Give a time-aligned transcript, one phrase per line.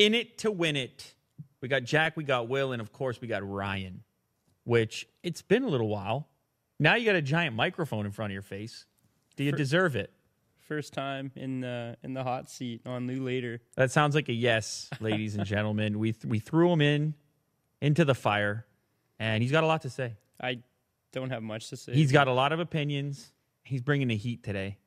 [0.00, 1.14] in it to win it.
[1.60, 4.02] We got Jack, we got Will, and of course we got Ryan.
[4.64, 6.28] Which it's been a little while.
[6.78, 8.86] Now you got a giant microphone in front of your face.
[9.36, 10.12] Do you For- deserve it?
[10.58, 13.60] First time in the in the hot seat on Lew Later.
[13.74, 15.98] That sounds like a yes, ladies and gentlemen.
[15.98, 17.14] We we threw him in
[17.82, 18.66] into the fire,
[19.18, 20.14] and he's got a lot to say.
[20.40, 20.60] I
[21.12, 21.92] don't have much to say.
[21.92, 23.32] He's got a lot of opinions.
[23.64, 24.78] He's bringing the heat today.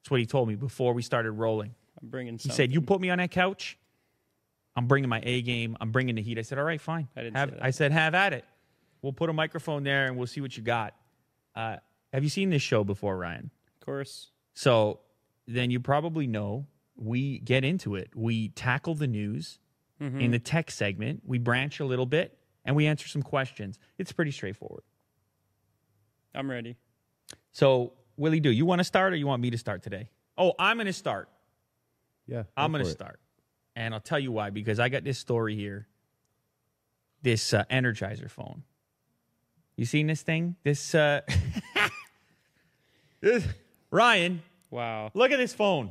[0.00, 1.74] That's what he told me before we started rolling.
[2.00, 2.38] I'm bringing.
[2.38, 3.78] He said, "You put me on that couch.
[4.76, 5.76] I'm bringing my A game.
[5.80, 7.64] I'm bringing the heat." I said, "All right, fine." I didn't have, say that.
[7.64, 8.44] I said, "Have at it.
[9.02, 10.94] We'll put a microphone there and we'll see what you got."
[11.54, 11.76] Uh,
[12.12, 13.50] have you seen this show before, Ryan?
[13.80, 14.30] of course.
[14.54, 15.00] So
[15.46, 16.66] then you probably know
[16.96, 18.10] we get into it.
[18.14, 19.58] We tackle the news
[20.00, 20.20] Mm-hmm.
[20.20, 21.22] in the tech segment.
[21.24, 23.78] We branch a little bit and we answer some questions.
[23.98, 24.82] It's pretty straightforward.
[26.34, 26.76] I'm ready.
[27.52, 30.08] So, Willie, do you want to start or you want me to start today?
[30.36, 31.28] Oh, I'm going to start.
[32.26, 33.20] Yeah, I'm going to start.
[33.74, 35.86] And I'll tell you why because I got this story here.
[37.22, 38.64] This uh, Energizer phone.
[39.76, 40.56] You seen this thing?
[40.64, 41.20] This uh
[43.20, 43.46] this-
[43.90, 45.10] Ryan, Wow.
[45.14, 45.90] look at this phone.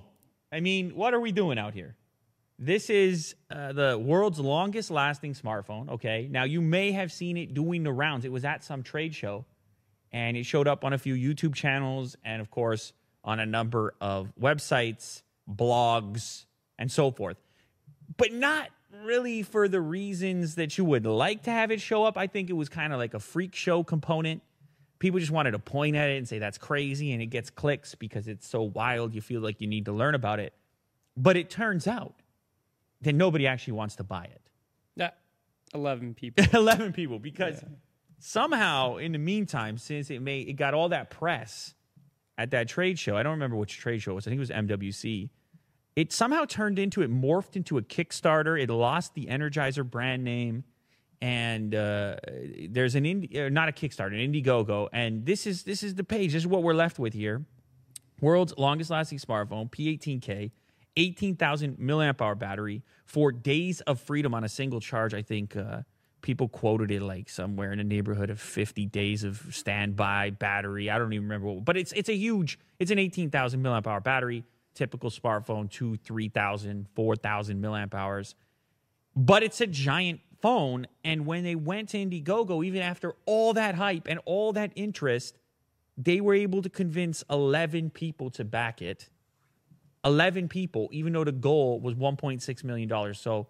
[0.52, 1.96] I mean, what are we doing out here?
[2.58, 5.90] This is uh, the world's longest lasting smartphone.
[5.92, 6.28] Okay.
[6.30, 8.26] Now, you may have seen it doing the rounds.
[8.26, 9.46] It was at some trade show
[10.12, 12.92] and it showed up on a few YouTube channels and, of course,
[13.24, 16.46] on a number of websites, blogs,
[16.78, 17.38] and so forth.
[18.18, 18.70] But not
[19.04, 22.18] really for the reasons that you would like to have it show up.
[22.18, 24.42] I think it was kind of like a freak show component.
[25.00, 27.96] People just wanted to point at it and say that's crazy, and it gets clicks
[27.96, 29.16] because it's so wild.
[29.16, 30.54] You feel like you need to learn about it.
[31.18, 32.16] But it turns out
[33.02, 34.42] that nobody actually wants to buy it.
[34.96, 35.12] Yeah.
[35.74, 36.46] Eleven people.
[36.54, 37.64] 11 people because
[38.20, 41.74] somehow in the meantime since it made it got all that press
[42.38, 44.40] at that trade show i don't remember which trade show it was i think it
[44.40, 45.30] was mwc
[45.96, 50.64] it somehow turned into it morphed into a kickstarter it lost the energizer brand name
[51.24, 52.16] and uh,
[52.70, 56.04] there's an Indi- uh, not a kickstarter an indiegogo and this is this is the
[56.04, 57.46] page this is what we're left with here
[58.22, 60.52] world's longest lasting smartphone, P18K,
[60.96, 65.14] 18,000 milliamp hour battery for days of freedom on a single charge.
[65.14, 65.82] I think uh,
[66.22, 70.90] people quoted it like somewhere in the neighborhood of 50 days of standby battery.
[70.90, 72.60] I don't even remember, what, but it's it's a huge.
[72.80, 74.44] It's an 18,000 milliamp hour battery
[74.74, 78.36] typical smartphone, two, 3,000, 4,000 milliamp hours.
[79.16, 80.88] But it's a giant phone.
[81.04, 85.38] And when they went to Indiegogo, even after all that hype and all that interest,
[85.98, 89.10] they were able to convince 11 people to back it.
[90.04, 93.14] 11 people, even though the goal was $1.6 million.
[93.14, 93.48] So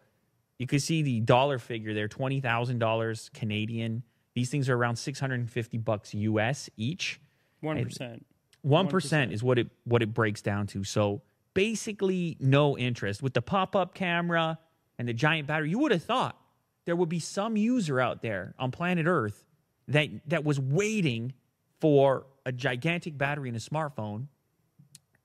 [0.57, 4.03] you can see the dollar figure there $20,000 Canadian.
[4.33, 7.21] These things are around 650 bucks US each.
[7.63, 7.79] 1%.
[7.79, 8.25] And
[8.65, 10.83] 1%, is what it what it breaks down to.
[10.83, 11.21] So
[11.53, 14.59] basically no interest with the pop-up camera
[14.97, 15.69] and the giant battery.
[15.69, 16.37] You would have thought
[16.85, 19.45] there would be some user out there on planet Earth
[19.87, 21.33] that that was waiting
[21.79, 24.27] for a gigantic battery in a smartphone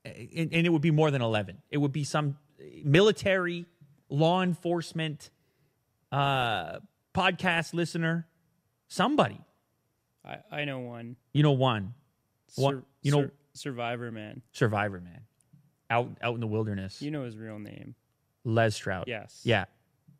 [0.04, 1.58] eh, and, and it would be more than 11.
[1.70, 2.38] It would be some
[2.84, 3.66] military
[4.08, 5.30] law enforcement
[6.12, 6.78] uh,
[7.14, 8.26] podcast listener,
[8.88, 9.40] somebody.
[10.24, 11.16] I, I know one.
[11.32, 11.94] You know one.
[12.56, 14.42] Sur- you know- Sur- Survivor man.
[14.52, 15.22] survivor man
[15.88, 17.00] out out in the wilderness.
[17.00, 17.94] You know his real name.
[18.44, 19.04] Les Stroud.
[19.08, 19.40] Yes.
[19.44, 19.64] Yeah.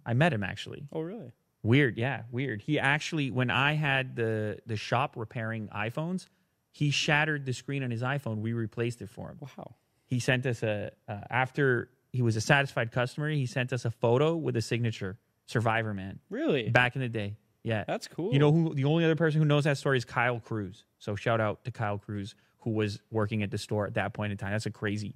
[0.07, 0.87] I met him actually.
[0.93, 1.33] Oh really?
[1.63, 2.63] Weird, yeah, weird.
[2.63, 6.27] He actually when I had the the shop repairing iPhones,
[6.73, 8.39] he shattered the screen on his iPhone.
[8.39, 9.39] We replaced it for him.
[9.41, 9.75] Wow.
[10.07, 13.91] He sent us a uh, after he was a satisfied customer, he sent us a
[13.91, 16.21] photo with a signature, Survivor Man.
[16.31, 16.71] Really?
[16.71, 17.37] Back in the day.
[17.67, 17.85] Yeah.
[17.87, 18.33] That's cool.
[18.33, 20.85] You know who the only other person who knows that story is Kyle Cruz.
[20.99, 24.31] So shout out to Kyle Cruz who was working at the store at that point
[24.33, 24.53] in time.
[24.53, 25.15] That's a crazy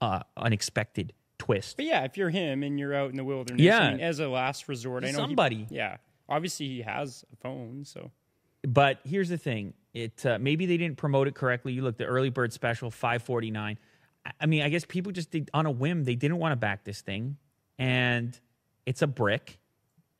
[0.00, 1.76] uh unexpected twist.
[1.76, 3.80] But yeah, if you're him and you're out in the wilderness, Yeah.
[3.80, 5.66] I mean, as a last resort, I know he- Somebody.
[5.70, 5.96] yeah.
[6.28, 8.10] Obviously, he has a phone, so
[8.66, 11.72] But here's the thing: it uh, maybe they didn't promote it correctly.
[11.72, 13.76] You look the early bird special, five forty nine.
[14.40, 16.04] I mean, I guess people just did on a whim.
[16.04, 17.36] They didn't want to back this thing,
[17.76, 18.38] and
[18.86, 19.58] it's a brick,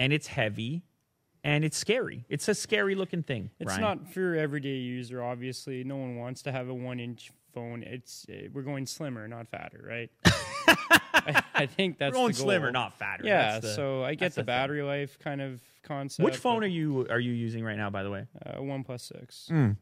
[0.00, 0.82] and it's heavy,
[1.44, 2.24] and it's scary.
[2.28, 3.50] It's a scary looking thing.
[3.58, 3.80] it's Ryan.
[3.80, 5.22] not for your everyday user.
[5.22, 7.82] Obviously, no one wants to have a one inch phone.
[7.82, 10.10] It's uh, we're going slimmer, not fatter, right?
[10.24, 13.24] I, I think that's We're going slimmer, not fatter.
[13.24, 16.24] Yeah, the- so I get the the battery life kind of concept.
[16.24, 17.90] Which phone are you are you using right now?
[17.90, 18.26] By the way.
[18.44, 19.48] Uh, OnePlus six.
[19.50, 19.76] Mm.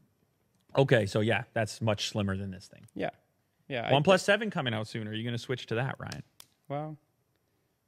[0.76, 2.86] Okay, so yeah, that's much slimmer than this thing.
[2.94, 3.10] Yeah,
[3.68, 3.90] yeah.
[3.90, 5.08] OnePlus seven coming out soon.
[5.08, 6.22] Are you going to switch to that, Ryan?
[6.68, 6.96] Well,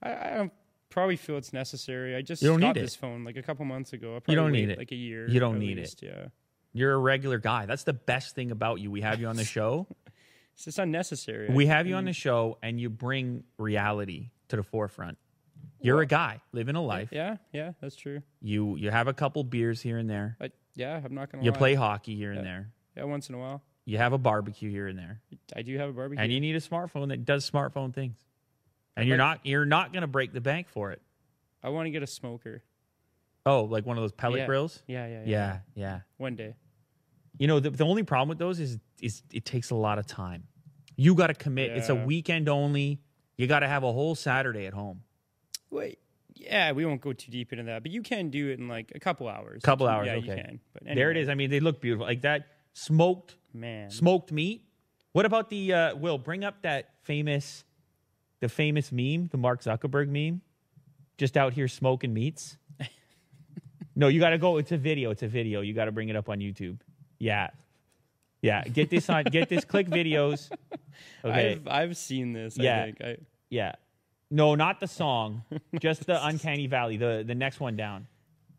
[0.03, 0.53] I, I don't
[0.93, 2.15] probably feel it's necessary.
[2.15, 4.17] I just You don't got need this phone like a couple months ago.
[4.17, 4.79] I You don't need it.
[4.79, 5.29] Like a year.
[5.29, 5.95] You don't need it.
[6.01, 6.27] Yeah,
[6.73, 7.67] You're a regular guy.
[7.67, 8.91] That's the best thing about you.
[8.91, 9.87] We have you on the show.
[10.55, 11.49] it's just unnecessary.
[11.51, 15.19] we have you on the show, and you bring reality to the forefront.
[15.81, 17.09] You're Well- a guy living a life.
[17.13, 18.23] Yeah, yeah, that's true.
[18.41, 20.37] You you have a couple beers here and there.
[20.39, 21.43] But yeah, I'm not gonna.
[21.45, 21.57] You lie.
[21.59, 22.71] play hockey here and there.
[22.97, 23.63] Yeah, once in a while.
[23.85, 25.21] You have a barbecue here and there.
[25.57, 26.23] I do have a barbecue.
[26.23, 28.17] And you need a smartphone that does smartphone things.
[28.97, 31.01] And you're not you're not going to break the bank for it.
[31.63, 32.63] I want to get a smoker.
[33.47, 34.47] Oh, like one of those pellet Yeah.
[34.47, 34.83] grills?
[34.87, 35.27] Yeah, yeah, yeah.
[35.27, 36.01] Yeah, yeah.
[36.17, 36.55] One day.
[37.39, 40.07] You know, the, the only problem with those is is it takes a lot of
[40.07, 40.45] time.
[40.97, 41.73] You got to commit.
[41.73, 43.01] It's a weekend only.
[43.37, 45.03] You got to have a whole Saturday at home.
[45.71, 45.99] Wait.
[46.35, 48.93] Yeah, we won't go too deep into that, but you can do it in like
[48.95, 49.63] a couple hours.
[49.63, 50.61] A couple hours, Yeah, you can.
[50.73, 51.29] But There it is.
[51.29, 52.05] I mean, they look beautiful.
[52.05, 53.91] Like that smoked man.
[53.91, 54.67] smoked meat.
[55.13, 57.65] What about the uh Will bring up that famous
[58.43, 60.43] the famous meme, the Mark Zuckerberg meme?
[61.17, 62.59] Just out here smoking meats?
[63.97, 65.61] no, you got to go it's a video, it's a video.
[65.61, 66.79] You got to bring it up on YouTube.
[67.19, 67.51] Yeah.
[68.43, 70.51] Yeah, get this on get this click videos.
[71.25, 71.53] Okay.
[71.53, 72.59] I've I've seen this.
[72.59, 72.81] Yeah.
[72.81, 73.01] I think.
[73.01, 73.17] I,
[73.49, 73.73] Yeah.
[74.31, 75.43] No, not the song.
[75.81, 78.09] just the Uncanny Valley, the the next one down.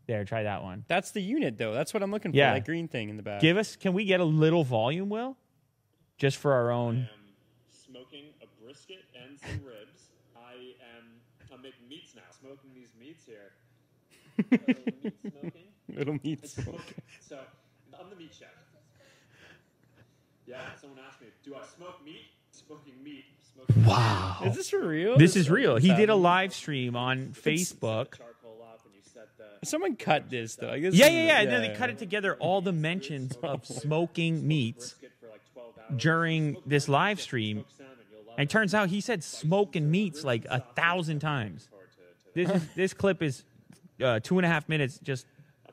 [0.06, 0.84] There, try that one.
[0.88, 1.72] that's the unit though.
[1.72, 2.38] That's what I'm looking for.
[2.38, 2.54] Yeah.
[2.54, 3.40] That green thing in the back.
[3.40, 5.36] Give us can we get a little volume, Will?
[6.18, 6.96] Just for our own.
[6.96, 7.08] am
[7.86, 8.33] smoking a
[8.74, 10.10] brisket and some ribs.
[10.36, 11.04] I am
[11.52, 12.22] I'm making meats now.
[12.40, 13.52] Smoking these meats here.
[14.38, 15.68] A little meat smoking.
[15.88, 16.48] Little meat.
[16.48, 17.02] Smoking.
[17.20, 17.38] So
[17.98, 18.48] I'm the meat chef.
[20.46, 22.26] Yeah, someone asked me, do I smoke meat?
[22.50, 23.24] Smoking meat.
[23.54, 24.40] Smoking Wow.
[24.44, 25.16] Is this for real?
[25.16, 25.76] This is real.
[25.76, 28.16] He did a live stream on Facebook.
[28.18, 30.70] charcoal up and you set the Someone cut this though.
[30.70, 30.94] I guess.
[30.94, 31.40] Yeah, yeah, yeah.
[31.40, 35.40] And then they cut it together, all the mentions of smoking meats brisket for like
[35.54, 36.02] 12 hours.
[36.02, 37.64] during this live stream.
[38.36, 41.20] Smoke salmon, you'll love And it turns out he said smoking meats like a thousand
[41.20, 41.68] times.
[41.70, 43.44] forward to, to This is, this clip is
[44.02, 45.26] uh, two and a half minutes, just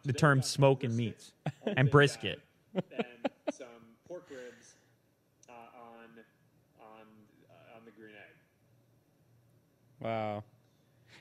[0.04, 1.34] the term smoking meats
[1.66, 2.40] and brisket.
[2.74, 3.06] then
[3.52, 3.68] some
[4.08, 4.76] pork ribs
[5.50, 6.10] uh, on
[6.80, 7.06] on
[7.50, 8.36] uh, on the green egg.
[10.00, 10.44] Wow.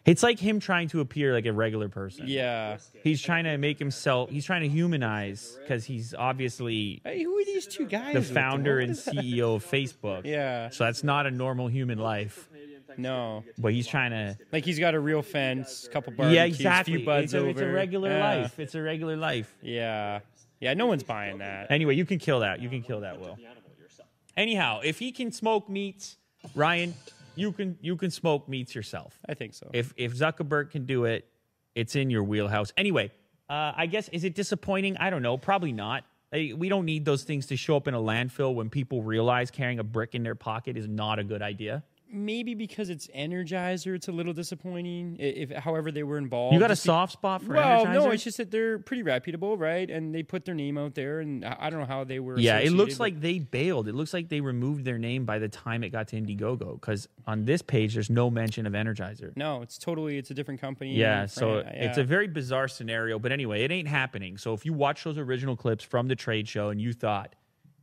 [0.06, 2.24] It's like him trying to appear like a regular person.
[2.26, 2.78] Yeah.
[3.04, 7.44] He's trying to make himself, he's trying to humanize because he's obviously Hey, who are
[7.44, 8.14] these two guys?
[8.14, 9.14] the with founder What and is that?
[9.16, 10.22] CEO of Facebook.
[10.24, 10.70] Yeah.
[10.70, 12.48] So that's not a normal human life.
[12.96, 13.44] No.
[13.58, 14.36] But he's trying to.
[14.52, 16.96] Like he's got a real fence, couple barbecues, Yeah, exactly.
[16.96, 17.48] few buds It's a, over.
[17.50, 18.24] it's a regular Yeah.
[18.40, 18.58] life.
[18.58, 19.54] It's a regular life.
[19.62, 20.20] Yeah.
[20.60, 20.74] Yeah.
[20.74, 21.70] No one's buying that.
[21.70, 22.60] Anyway, you can kill that.
[22.60, 23.36] You can kill that, Will.
[23.36, 24.08] The animal yourself.
[24.36, 26.16] Anyhow, if he can smoke meats,
[26.54, 26.94] Ryan,
[27.40, 29.18] you can you can smoke meats yourself.
[29.28, 29.70] I think so.
[29.72, 31.26] If if Zuckerberg can do it,
[31.74, 32.72] it's in your wheelhouse.
[32.76, 33.10] Anyway,
[33.48, 34.96] uh, I guess is it disappointing?
[34.98, 35.36] I don't know.
[35.36, 36.04] Probably not.
[36.32, 39.80] We don't need those things to show up in a landfill when people realize carrying
[39.80, 41.82] a brick in their pocket is not a good idea.
[42.12, 45.16] Maybe because it's Energizer, it's a little disappointing.
[45.18, 46.54] If, however, they were involved.
[46.54, 47.92] You got a soft spot for Well, Energizer?
[47.94, 49.88] no, it's just that they're pretty reputable, right?
[49.88, 52.38] And they put their name out there, and I don't know how they were.
[52.38, 53.86] Yeah, it looks like they bailed.
[53.86, 57.08] It looks like they removed their name by the time it got to Indiegogo because
[57.26, 59.36] on this page there's no mention of Energizer.
[59.36, 60.94] No, it's totally it's a different company.
[60.96, 63.18] Yeah, so fran- it's a very bizarre scenario.
[63.18, 64.36] But anyway, it ain't happening.
[64.36, 67.34] So if you watch those original clips from the trade show and you thought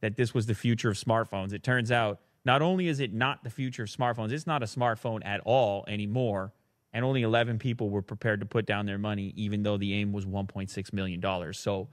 [0.02, 3.44] that this was the future of smartphones, it turns out not only is it not
[3.44, 6.54] the future of smartphones, it's not a smartphone at all anymore.
[6.94, 10.14] And only 11 people were prepared to put down their money, even though the aim
[10.14, 11.60] was 1.6 million dollars.
[11.60, 11.90] So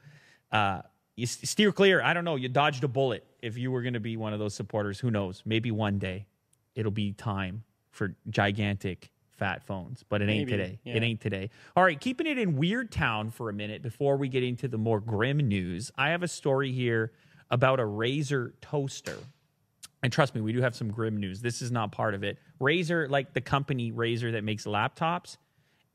[0.53, 0.83] uh,
[1.17, 2.01] you steer clear.
[2.01, 2.37] I don't know.
[2.37, 5.01] You dodged a bullet if you were going to be one of those supporters.
[5.01, 5.43] Who knows?
[5.45, 6.27] Maybe one day
[6.77, 10.79] it'll be time for gigantic fat phones, but it ain't today.
[10.85, 10.95] yeah.
[10.95, 11.51] It ain't today.
[11.77, 14.79] All right, keeping it in Weird Town for a minute before we get into the
[14.79, 15.91] more grim news.
[15.99, 17.13] I have a story here
[17.51, 19.19] about a Razer toaster.
[20.05, 21.41] And trust me, we do have some grim news.
[21.41, 22.37] This is not part of it.
[22.61, 25.39] Razer, like the company Razer that makes laptops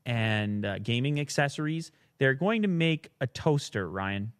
[0.04, 4.32] and uh, gaming accessories, they're going to make a toaster, Ryan.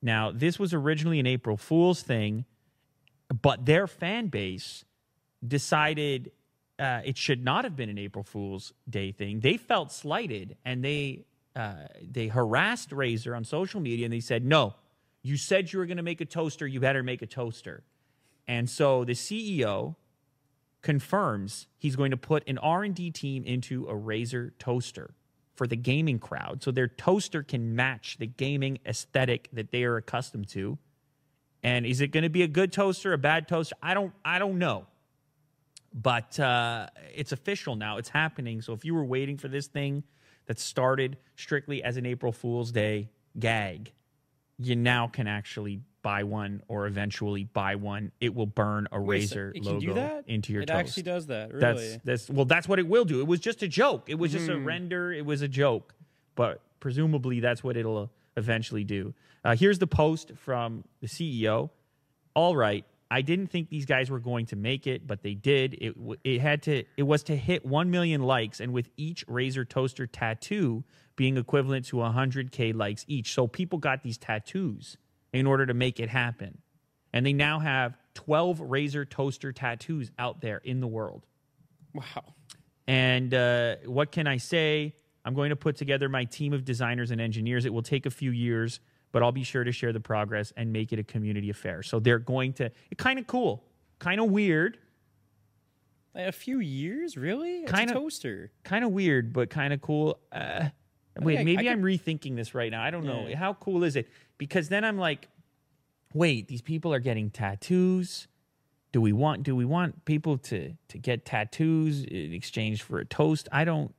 [0.00, 2.46] Now, this was originally an April Fool's thing,
[3.42, 4.86] but their fan base
[5.46, 6.32] decided
[6.78, 9.40] uh, it should not have been an April Fool's Day thing.
[9.40, 14.46] They felt slighted and they uh, they harassed Razer on social media and they said,
[14.46, 14.76] "No,
[15.22, 16.66] you said you were going to make a toaster.
[16.66, 17.82] You better make a toaster."
[18.50, 19.94] And so the CEO
[20.82, 25.14] confirms he's going to put an R&D team into a Razer toaster
[25.54, 29.96] for the gaming crowd so their toaster can match the gaming aesthetic that they are
[29.96, 30.78] accustomed to.
[31.62, 33.76] And is it going to be a good toaster, a bad toaster?
[33.80, 34.88] I don't I don't know.
[35.94, 37.98] But uh, it's official now.
[37.98, 38.62] It's happening.
[38.62, 40.02] So if you were waiting for this thing
[40.46, 43.92] that started strictly as an April Fool's Day gag,
[44.58, 48.12] you now can actually buy one or eventually buy one.
[48.20, 50.24] It will burn a Wait, so Razer logo do that?
[50.26, 50.78] into your It toast.
[50.78, 51.52] actually does that.
[51.52, 51.60] Really?
[51.60, 53.20] That's that's well, that's what it will do.
[53.20, 54.08] It was just a joke.
[54.08, 54.52] It was just Hmm.
[54.52, 55.12] a render.
[55.12, 55.94] It was a joke,
[56.34, 59.14] but presumably that's what it'll eventually do.
[59.44, 61.70] Uh, here's the post from the CEO.
[62.34, 65.74] All right, I didn't think these guys were going to make it, but they did.
[65.74, 69.68] It it had to it was to hit 1 million likes and with each Razer
[69.68, 70.84] toaster tattoo
[71.16, 73.34] being equivalent to 100k likes each.
[73.34, 74.96] So people got these tattoos
[75.32, 76.58] in order to make it happen.
[77.12, 81.26] And they now have 12 Razer toaster tattoos out there in the world.
[81.94, 82.34] Wow.
[82.86, 84.94] And uh, what can I say?
[85.24, 87.64] I'm going to put together my team of designers and engineers.
[87.64, 88.80] It will take a few years,
[89.12, 91.82] but I'll be sure to share the progress and make it a community affair.
[91.82, 93.64] So they're going to, kind of cool,
[93.98, 94.78] kind of weird,
[96.14, 97.60] A few years, really?
[97.62, 98.50] It's Kind a of- toaster.
[98.64, 100.18] kind of weird, but kind of cool.
[100.32, 100.70] Uh,
[101.18, 102.82] wait, I- I maybe could- I'm rethinking this right now.
[102.82, 103.26] I don't know.
[103.28, 103.36] Yeah.
[103.36, 104.08] How cool is it?
[104.38, 105.28] Because then I'm like,
[106.14, 108.26] wait, these people are getting tattoos.
[108.92, 113.04] Do we want do we want people to to get tattoos in exchange for a
[113.04, 113.48] toast?
[113.52, 113.94] I don't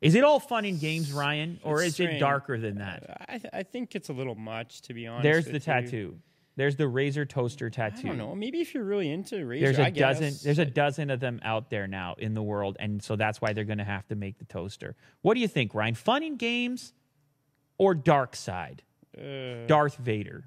[0.00, 3.24] Is it all fun and games, Ryan, or It's is it darker than that?
[3.28, 5.22] I, th- I think it's a little much, to be honest.
[5.22, 5.96] There's the tattoo.
[5.96, 6.20] you.
[6.56, 8.06] There's the Razer toaster tattoo.
[8.06, 8.34] I don't know.
[8.34, 10.18] Maybe if you're really into Razer, There's a I guess.
[10.20, 10.34] dozen.
[10.42, 13.52] There's a dozen of them out there now in the world, and so that's why
[13.52, 14.96] they're going to have to make the toaster.
[15.22, 15.94] What do you think, Ryan?
[15.94, 16.94] Fun and games,
[17.78, 18.82] or dark side?
[19.16, 20.44] Uh, Darth Vader.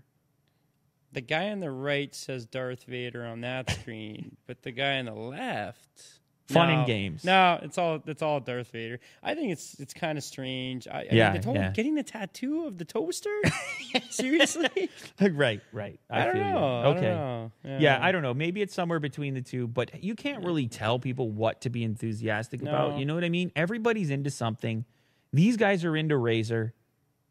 [1.12, 5.06] the guy on the right says Darth Vader on that screen, but the guy on
[5.06, 6.19] the left.
[6.54, 7.24] Fun and games.
[7.24, 9.00] No, it's all it's all Darth Vader.
[9.22, 10.88] I think it's it's kind of strange.
[10.88, 11.72] I, I Yeah, mean, the to- yeah.
[11.72, 13.30] getting the tattoo of the toaster.
[14.10, 14.90] Seriously,
[15.32, 16.00] right, right.
[16.10, 16.50] I, I, don't feel you.
[16.54, 16.58] know.
[16.82, 17.02] I Okay.
[17.02, 17.52] don't know.
[17.80, 18.34] Yeah, I don't know.
[18.34, 21.84] Maybe it's somewhere between the two, but you can't really tell people what to be
[21.84, 22.98] enthusiastic about.
[23.00, 23.52] You know what I mean?
[23.56, 24.86] Everybody's into something.
[25.34, 26.72] These guys are into Razer,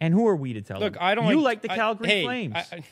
[0.01, 1.03] and who are we to tell Look, them?
[1.03, 2.83] I don't You like, like the Calgary Flames, I, I,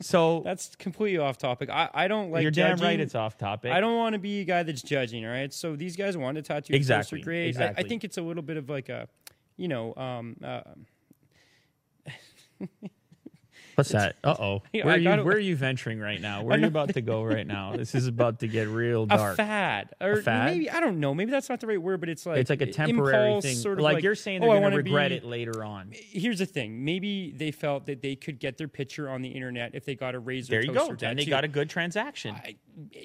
[0.00, 1.70] so that's completely off topic.
[1.70, 2.42] I, I don't like.
[2.42, 3.00] you're damn right.
[3.00, 3.72] It's off topic.
[3.72, 5.24] I don't want to be a guy that's judging.
[5.24, 6.74] All right, so these guys want to tattoo.
[6.74, 7.56] Exactly, Those are great.
[7.58, 9.08] I, I think it's a little bit of like a,
[9.56, 10.62] you know, um, uh,
[13.80, 14.16] What's that?
[14.22, 14.62] Uh oh.
[14.72, 16.42] Yeah, Where, I are you, gotta- where are you venturing right now?
[16.42, 17.76] Where are you about to go right now?
[17.76, 19.34] This is about to get real dark.
[19.34, 20.52] a fad or fad?
[20.52, 21.14] maybe I don't know.
[21.14, 23.56] Maybe that's not the right word, but it's like it's like a temporary impulse, thing.
[23.56, 25.64] Sort of like, like, you're saying oh, they're I going to regret be- it later
[25.64, 25.90] on.
[25.92, 26.84] Here's the thing.
[26.84, 30.14] Maybe they felt that they could get their picture on the internet if they got
[30.14, 30.48] a Razer.
[30.48, 30.80] There you go.
[30.88, 32.34] toaster Then they got a good transaction.
[32.34, 32.56] I,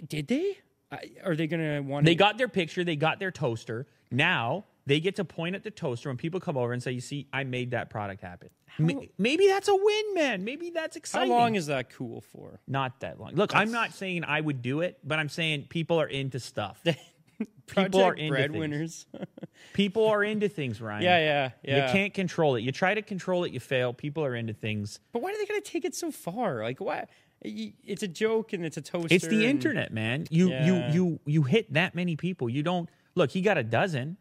[0.08, 0.58] did they?
[0.92, 2.06] I, are they going to want?
[2.06, 3.88] They got their picture, they got their toaster.
[4.12, 7.02] Now they get to point at the toaster when people come over and say, "You
[7.02, 10.44] see, I made that product happen." Ma- Maybe that's a win, man.
[10.44, 11.32] Maybe that's exciting.
[11.32, 12.60] How long is that cool for?
[12.68, 13.34] not that long?
[13.36, 16.84] Look, I'm not saying I would do it, but I'm saying people are into stuff.
[17.68, 19.06] people are into breadwinners.
[19.74, 21.04] people are into things, Ryan.
[21.04, 21.86] yeah, yeah, yeah.
[21.88, 22.62] You can't control it.
[22.62, 23.94] You try to control it, you fail.
[23.94, 25.00] People are into things.
[25.12, 26.62] But why are they going to take it so far?
[26.64, 27.06] Like, why?
[27.42, 29.14] It's a joke and it's a toaster.
[29.14, 30.26] It's the and- internet, man.
[30.30, 30.66] You Yeah.
[30.66, 32.50] you you you hit that many people.
[32.50, 33.32] You don't look.
[33.32, 34.18] He got a dozen.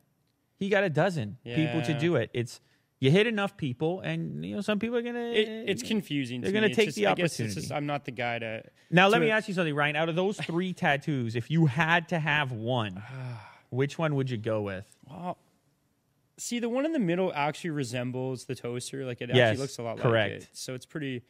[0.59, 2.31] He got a dozen people to do it.
[2.35, 2.61] It's
[3.05, 5.19] you hit enough people, and you know some people are gonna.
[5.33, 6.41] It, it's confusing.
[6.41, 6.71] They're to gonna me.
[6.73, 7.61] It's take just- the I guess it's opportunity.
[7.61, 8.63] just, I'm not the guy to.
[8.91, 9.97] now let to- me ask you something, Ryan.
[9.97, 13.03] Out of those three tattoos, if you had to have one,
[13.71, 14.87] which one would you go with?
[15.11, 15.37] Well,
[16.39, 19.05] see, the one in the middle actually resembles the toaster.
[19.05, 20.33] Like it Yes, actually looks a lot correct.
[20.35, 20.49] like it.
[20.53, 21.23] So it's pretty.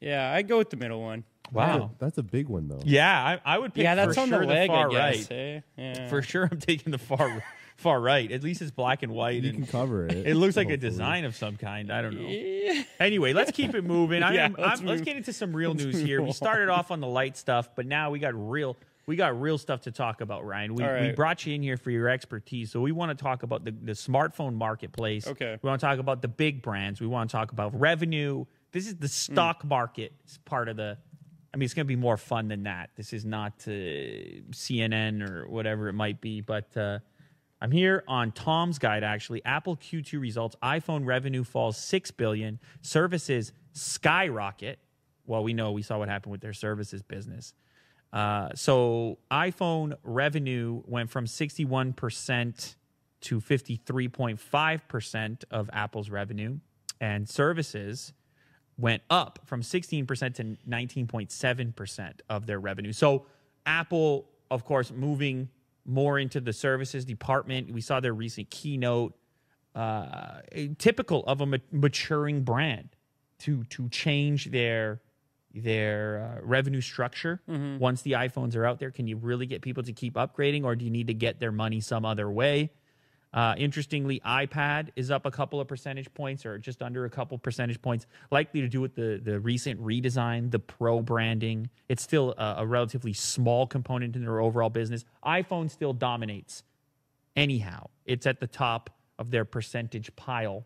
[0.00, 1.24] Yeah, I go with the middle one.
[1.52, 1.90] Wow.
[1.98, 2.80] That's a big one, though.
[2.84, 3.12] Yeah,
[3.44, 3.82] I, I would pick.
[3.82, 5.30] yeah, that's for on sure the leg, far I guess.
[5.30, 5.36] right.
[5.36, 5.60] eh?
[5.76, 6.08] Yeah.
[6.08, 7.42] For sure, I'm taking the far
[7.80, 8.30] far right.
[8.30, 9.42] At least it's black and white.
[9.42, 10.12] You and can cover it.
[10.26, 11.90] it looks like a design of some kind.
[11.92, 12.28] I don't know.
[12.28, 12.82] Yeah.
[12.98, 14.22] Anyway, let's keep it moving.
[14.22, 16.22] I, Yeah, am- let's I'm- let's get into some real news move here.
[16.22, 18.76] We started off on the light stuff, but now we got real.
[19.06, 20.74] We got real stuff to talk about, Ryan.
[20.74, 23.42] We, All we brought you in here for your expertise, so we want to talk
[23.42, 25.26] about the, the smartphone marketplace.
[25.26, 25.58] Okay.
[25.60, 27.00] We want to talk about the big brands.
[27.00, 28.44] We want to talk about revenue.
[28.70, 30.96] This is the stock market it's part of the.
[31.52, 32.90] I mean, it's going to be more fun than that.
[32.94, 33.70] This is not uh,
[34.52, 37.00] CNN or whatever it might be, but uh,
[37.60, 39.04] I'm here on Tom's guide.
[39.04, 44.78] Actually, Apple Q2 results: iPhone revenue falls six billion, services skyrocket.
[45.26, 47.54] Well, we know we saw what happened with their services business.
[48.12, 52.74] Uh, so iPhone revenue went from 61%
[53.20, 56.58] to 53.5% of Apple's revenue,
[57.00, 58.12] and services
[58.78, 62.92] went up from 16% to 19.7% of their revenue.
[62.92, 63.26] So
[63.66, 65.50] Apple, of course, moving
[65.84, 67.70] more into the services department.
[67.72, 69.14] We saw their recent keynote,
[69.74, 70.40] uh,
[70.78, 72.90] typical of a ma- maturing brand
[73.40, 75.00] to to change their
[75.52, 77.40] their uh, revenue structure
[77.80, 78.90] once the iPhones are out there.
[78.90, 81.52] Can you really get people to keep upgrading, or do you need to get their
[81.52, 82.70] money some other way?
[83.32, 87.38] Uh, interestingly, iPad is up a couple of percentage points, or just under a couple
[87.38, 91.70] percentage points, likely to do with the the recent redesign, the Pro branding.
[91.88, 95.04] It's still a, a relatively small component in their overall business.
[95.24, 96.64] iPhone still dominates.
[97.36, 100.64] Anyhow, it's at the top of their percentage pile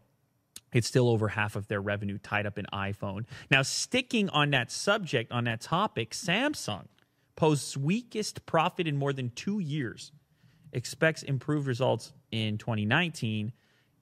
[0.75, 3.25] it's still over half of their revenue tied up in iPhone.
[3.51, 6.87] Now, sticking on that subject, on that topic, Samsung.
[7.37, 10.13] posts weakest profit in more than two years,
[10.75, 13.53] expects improved results in 2019.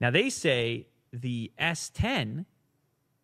[0.01, 2.45] Now, they say the S10,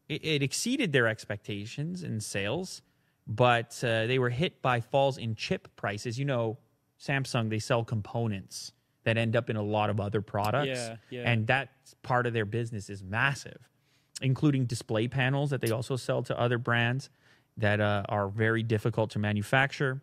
[0.07, 2.81] it, it exceeded their expectations in sales,
[3.27, 6.17] but uh, they were hit by falls in chip prices.
[6.17, 6.57] You know,
[6.99, 10.67] Samsung, they sell components that end up in a lot of other products.
[10.67, 11.23] Yeah, yeah.
[11.25, 11.69] And that
[12.03, 13.69] part of their business is massive,
[14.21, 17.09] including display panels that they also sell to other brands
[17.57, 20.01] that uh, are very difficult to manufacture.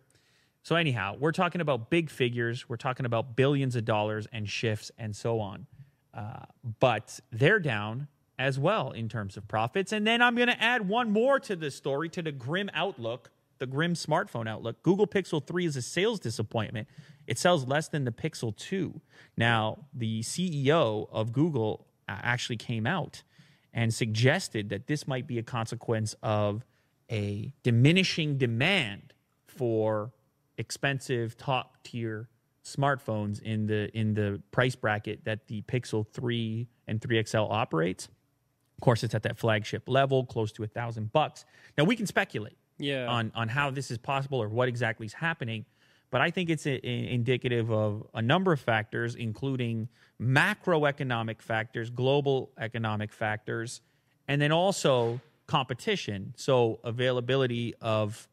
[0.67, 2.67] So, anyhow, we're talking about big figures.
[2.67, 5.65] We're talking about billions of dollars and shifts and so on.
[6.13, 6.43] Uh,
[6.81, 9.93] but they're down as well in terms of profits.
[9.93, 13.31] And then I'm going to add one more to this story to the grim outlook,
[13.59, 14.83] the grim smartphone outlook.
[14.83, 16.89] Google Pixel 3 is a sales disappointment.
[17.27, 18.99] It sells less than the Pixel 2.
[19.37, 23.23] Now, the CEO of Google uh, actually came out
[23.73, 26.65] and suggested that this might be a consequence of
[27.09, 29.13] a diminishing demand
[29.47, 30.11] for
[30.57, 32.29] expensive top tier
[32.63, 38.05] smartphones in the in the price bracket that the Pixel 3 and 3XL operates.
[38.77, 41.45] Of course, it's at that flagship level, close to a thousand bucks.
[41.77, 43.07] Now we can speculate Yeah.
[43.07, 45.65] on on how this is possible or what exactly is happening,
[46.11, 49.87] but I think it's a, a- indicative of a number of factors, including
[50.21, 53.81] macroeconomic factors, global economic factors,
[54.27, 56.33] and then also competition.
[56.35, 58.27] So availability of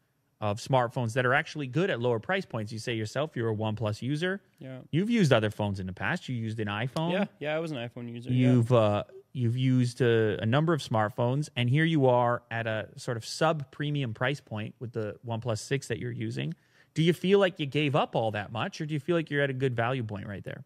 [0.45, 2.71] of smartphones that are actually good at lower price points.
[2.71, 4.43] You say yourself, you're a OnePlus user.
[4.59, 4.81] Yeah.
[4.91, 6.29] You've used other phones in the past.
[6.29, 7.13] You used an iPhone.
[7.13, 7.25] yeah.
[7.39, 7.57] Yeah.
[7.57, 8.31] I was an iPhone user.
[8.31, 12.89] You've uh, you've used a, a number of smartphones, and here you are at a
[12.97, 16.55] sort of sub premium price point with the OnePlus Six that you're using.
[16.93, 19.31] Do you feel like you gave up all that much, or do you feel like
[19.31, 20.63] you're at a good value point right there?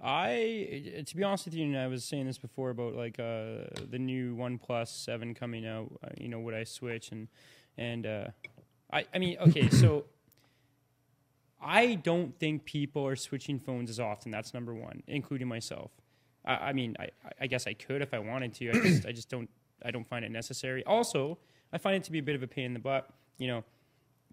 [0.00, 3.66] I, to be honest with you, and I was saying this before about like uh,
[3.90, 5.98] the new OnePlus Seven coming out.
[6.00, 7.10] Uh, you know, would I switch?
[7.10, 7.26] And
[7.76, 8.26] and uh,
[8.92, 10.04] I, I mean, okay, so
[11.62, 14.30] I don't think people are switching phones as often.
[14.30, 15.90] That's number one, including myself.
[16.44, 17.08] I, I mean, I,
[17.40, 18.70] I guess I could if I wanted to.
[18.70, 19.48] I just, I just don't.
[19.84, 20.84] I don't find it necessary.
[20.84, 21.38] Also,
[21.72, 23.08] I find it to be a bit of a pain in the butt.
[23.38, 23.64] You know,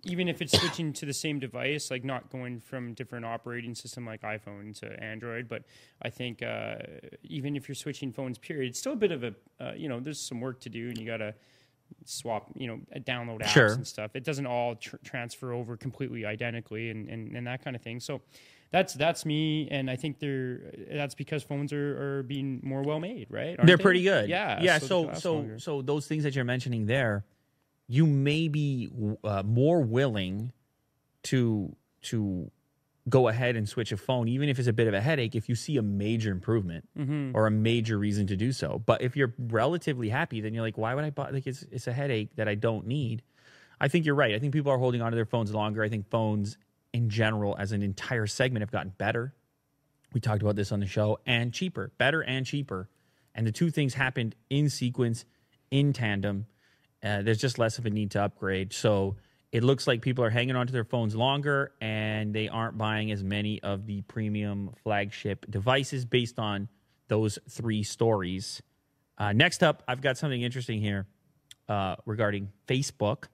[0.04, 4.06] even if it's switching to the same device, like not going from different operating system
[4.06, 5.64] like iPhone to Android, but
[6.02, 6.76] I think uh,
[7.24, 10.00] even if you're switching phones, period, it's still a bit of a uh, you know
[10.00, 11.36] there's some work to do, and you gotta
[12.06, 13.74] swap you know uh, download apps Sure.
[13.74, 14.16] and stuff.
[14.16, 18.00] It doesn't all tr- transfer over completely identically and, and and that kind of thing.
[18.00, 18.22] So.
[18.74, 23.02] That's that's me, and I think they're that's because phones are, are being more well
[23.02, 23.58] made, right?
[23.62, 23.84] They're they?
[23.84, 24.30] pretty good.
[24.30, 24.80] Yeah, yeah.
[24.80, 27.26] they So so so those things that you're mentioning there,
[27.90, 28.90] you may be
[29.26, 30.54] uh, more willing
[31.24, 32.50] to to
[33.10, 35.50] go ahead and switch a phone, even if it's a bit of a headache, if
[35.50, 37.32] you see a major improvement Mm-hmm.
[37.36, 38.82] or a major reason to do so.
[38.86, 41.30] But if you're relatively happy, then you're like, why would I buy?
[41.32, 43.24] Like it's it's a headache that I don't need.
[43.80, 44.36] I think you're right.
[44.36, 45.82] I think people are holding onto their phones longer.
[45.84, 46.58] I think phones
[46.94, 49.34] in general, as an entire segment, have gotten better.
[50.14, 52.90] We talked about this on the show and cheaper, better and cheaper.
[53.34, 55.26] And the two things happened in sequence,
[55.72, 56.46] in tandem.
[57.02, 58.74] Uh, there's just less of a need to upgrade.
[58.74, 59.16] So
[59.52, 63.24] it looks like people are hanging onto their phones longer and they aren't buying as
[63.24, 66.70] many of the premium flagship devices based on
[67.10, 68.62] those three stories.
[69.18, 71.06] Uh, next up, I've got something interesting here
[71.68, 73.26] uh, regarding Facebook.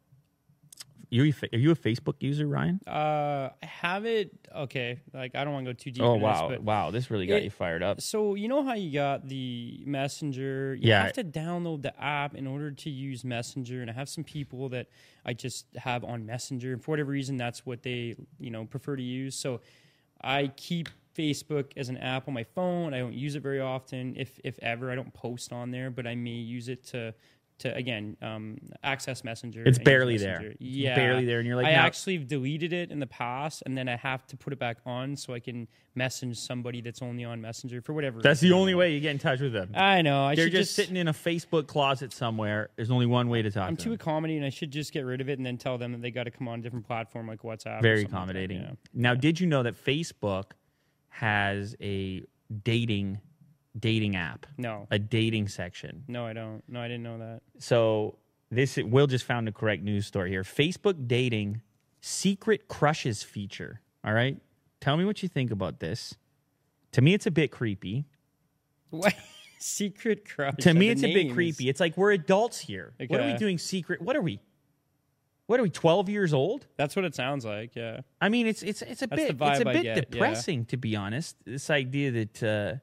[1.10, 2.82] You, are you a Facebook user, Ryan?
[2.86, 4.32] Uh, I have it.
[4.54, 6.04] Okay, like I don't want to go too deep.
[6.04, 6.92] Oh wow, This, but wow!
[6.92, 8.02] This really got It- you fired up.
[8.02, 10.76] so you know how you got the Messenger?
[10.76, 11.04] You Yeah.
[11.04, 14.68] have to download the app in order to use Messenger, and I have some people
[14.70, 14.88] that
[15.26, 18.96] I just have on Messenger, and for whatever reason, that's what they you know prefer
[18.98, 19.36] to use.
[19.36, 19.62] So
[20.22, 22.94] I keep Facebook as an app on my phone.
[22.94, 24.92] I don't use it very often, if if ever.
[24.92, 27.14] I don't post on there, but I may use it to.
[27.62, 29.64] To again um, access Messenger.
[29.66, 30.34] It's barely there.
[30.34, 30.52] Messenger.
[30.52, 33.64] It's Yeah, barely there, and you're like, I now- actually deleted it in the past,
[33.66, 37.02] and then I have to put it back on so I can message somebody that's
[37.02, 38.22] only on Messenger for whatever.
[38.22, 39.72] That's the only way you get in touch with them.
[39.74, 40.24] I know.
[40.26, 42.70] I They're should just, sitting in a Facebook closet somewhere.
[42.76, 44.44] There's only one way to talk I'm to too accommodating.
[44.44, 46.32] I should just get rid of it and then tell them that they got to
[46.32, 47.80] come on a different platform like WhatsApp.
[47.80, 48.62] or Very something like that, accommodating.
[48.62, 48.72] yeah.
[48.94, 50.52] Now, did you know that Facebook
[51.10, 52.24] has a
[52.64, 53.20] dating
[53.80, 56.04] dating app, No, a dating section?
[56.08, 56.64] no, I don't.
[56.68, 57.42] No, I didn't know that.
[57.60, 58.18] So
[58.52, 60.44] this Will just found the correct news story here.
[60.44, 61.62] Facebook dating
[62.02, 63.82] secret crushes feature.
[64.06, 64.38] All right,
[64.80, 66.16] tell me what you think about this.
[66.94, 68.06] To me, it's a bit creepy.
[68.90, 69.14] What
[69.60, 70.56] secret crush?
[70.62, 71.68] To me, it's a bit creepy.
[71.70, 72.94] It's like we're adults here.
[73.08, 74.02] What are we doing secret?
[74.02, 74.40] What are we?
[75.48, 75.70] What are we?
[75.70, 76.68] Twelve years old?
[76.78, 77.76] That's what it sounds like.
[77.76, 78.02] Yeah.
[78.22, 79.94] I mean, it's it's it's a That's bit it's a bit get, yeah.
[79.96, 81.36] depressing to be honest.
[81.46, 82.76] This idea that uh,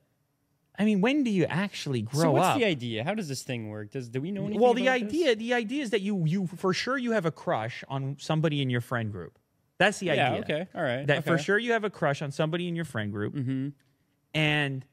[0.78, 2.58] I mean, when do you actually grow so what's up?
[2.58, 3.04] the idea?
[3.04, 3.92] How does this thing work?
[3.92, 4.60] Does do we know anything?
[4.60, 5.08] well, the about this?
[5.08, 8.60] idea the idea is that you you for sure you have a crush on somebody
[8.60, 9.38] in your friend group.
[9.78, 10.30] That's the Yeah.
[10.32, 10.40] idea.
[10.40, 10.68] Okay.
[10.74, 11.06] All right.
[11.06, 13.68] That for sure you have a crush on somebody in your friend group, Mm-hmm.
[14.34, 14.84] and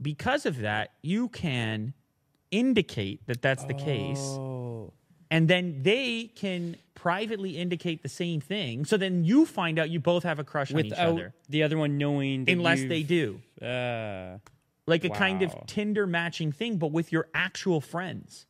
[0.00, 1.92] because of that, you can
[2.50, 4.92] indicate that that's the case, Oh.
[5.30, 8.84] and then they can privately indicate the same thing.
[8.84, 11.62] So then you find out you both have a crush on each Without other, the
[11.62, 13.40] other one knowing, that unless they do.
[13.60, 14.38] Uh,
[14.88, 18.46] like a kind of Tinder matching thing, but with your actual friends.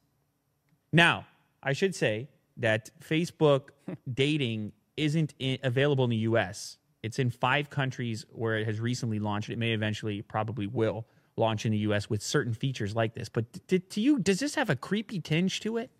[0.92, 1.26] Now,
[1.62, 3.70] I should say that Facebook
[4.12, 6.78] dating isn't i available in the US.
[7.02, 9.50] It's in five countries where it has recently launched.
[9.50, 13.28] It may eventually, probably will, launch in the US with certain features like this.
[13.28, 15.90] But d- d- to you, does this have a creepy tinge to it?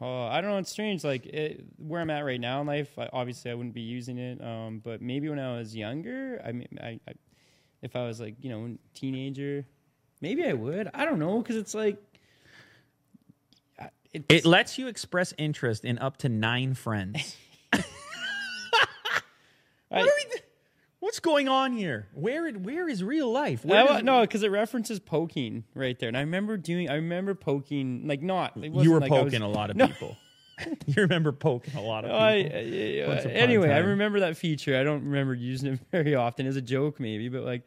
[0.00, 0.58] Oh, I don't know.
[0.58, 1.04] It's strange.
[1.04, 4.18] Like it, where I'm at right now in life, I, obviously I wouldn't be using
[4.18, 4.42] it.
[4.44, 7.12] Um, but maybe when I was younger, I mean, I, I,
[7.82, 9.64] if I was like you know a teenager,
[10.20, 10.90] maybe I would.
[10.94, 11.96] I don't know because it's like
[14.12, 17.36] it's, It lets you express interest in up to nine friends.
[17.72, 17.82] I-
[19.88, 20.40] What are we
[20.98, 22.08] What's going on here?
[22.14, 23.64] Where where is real life?
[23.64, 26.90] I does- no, because it references poking right there, and I remember doing.
[26.90, 28.56] I remember poking like not.
[28.56, 29.86] It you were like I was- poking a lot of No.
[29.86, 30.16] people.
[30.86, 32.58] you remember poking a lot of oh, people.
[32.58, 34.78] I, Once upon a anyway, I remember that feature.
[34.78, 37.62] I don't remember using it very often as a joke, maybe, but like,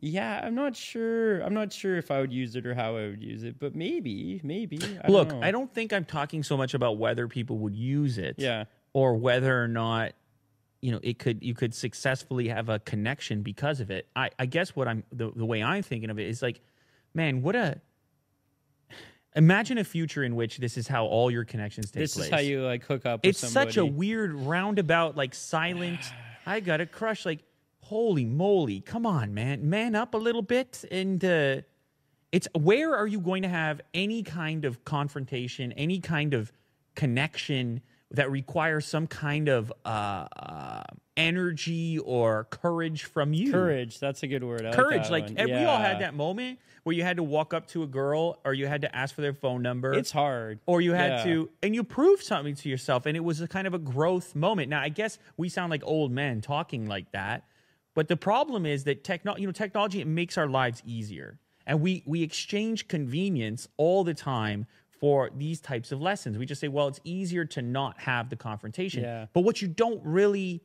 [0.00, 1.40] yeah, I'm not sure.
[1.40, 3.76] I'm not sure if I would use it or how I would use it, but
[3.76, 4.80] maybe, maybe.
[5.04, 5.44] I Look, don't.
[5.44, 8.64] I don't think I'm talking so much about whether people would use it, Yeah,
[8.94, 10.12] or whether or not
[10.80, 14.08] you know it could you could successfully have a connection because of it.
[14.16, 16.60] I, I guess what I'm the, the way I'm thinking of it is like,
[17.14, 17.80] man, what a
[19.36, 22.30] imagine a future in which this is how all your connections take this place.
[22.30, 23.24] This is how you like hook up.
[23.24, 26.00] With it's such a weird roundabout, like silent.
[26.46, 27.24] I got a crush.
[27.24, 27.40] Like,
[27.80, 28.80] holy moly!
[28.80, 30.84] Come on, man, man up a little bit.
[30.90, 31.62] And uh,
[32.32, 36.52] it's where are you going to have any kind of confrontation, any kind of
[36.94, 40.82] connection that requires some kind of uh, uh,
[41.16, 43.50] energy or courage from you?
[43.52, 43.98] courage.
[43.98, 44.62] That's a good word.
[44.62, 45.34] I like Courage, like one.
[45.38, 48.40] and we all had that moment where you had to walk up to a girl,
[48.44, 50.58] or you had to ask for their phone number It's hard.
[50.66, 51.24] or you had Yeah.
[51.24, 54.34] to and you proved something to yourself and it was a kind of a growth
[54.34, 57.44] moment now i guess we sound like old men talking like that
[57.94, 61.80] but the problem is that techno- you know technology it makes our lives easier and
[61.80, 66.68] we we exchange convenience all the time for these types of lessons we just say
[66.68, 69.26] well it's easier to not have the confrontation Yeah.
[69.32, 70.62] but what you don't really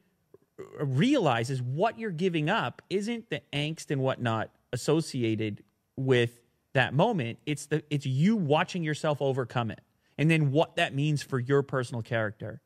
[0.79, 5.63] realize is what you're giving up isn't the angst and whatnot associated
[5.95, 6.39] with
[6.73, 7.39] that moment.
[7.45, 9.81] It's the it's you watching yourself overcome it,
[10.17, 12.61] and then what that means for your personal character.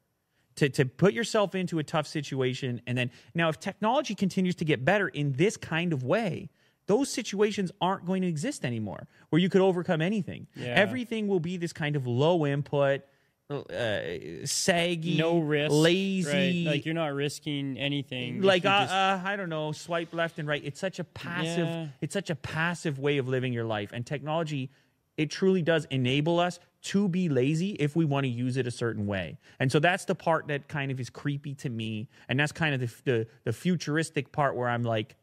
[0.58, 4.66] To to put yourself into a tough situation, and then now if technology continues to
[4.66, 6.50] get better in this kind of way.
[6.88, 10.48] Those situations aren't going to exist anymore where you could overcome anything.
[10.56, 10.74] Yeah.
[10.76, 13.04] Everything will be this kind of low input,
[13.52, 16.72] uh, saggy, no risk, lazy, right?
[16.74, 18.42] Like you're not risking anything.
[18.42, 20.62] like uh, just- uh, I don't know, swipe left and right.
[20.64, 21.68] It's such a passive.
[21.68, 21.88] Yeah.
[22.02, 24.70] It's such a passive way of living your life, and technology.
[25.18, 28.72] It truly does enable us to be lazy if we want to use it a
[28.72, 32.40] certain way, and so that's the part that kind of is creepy to me, and
[32.40, 35.16] that's kind of the the, the futuristic part where I'm like,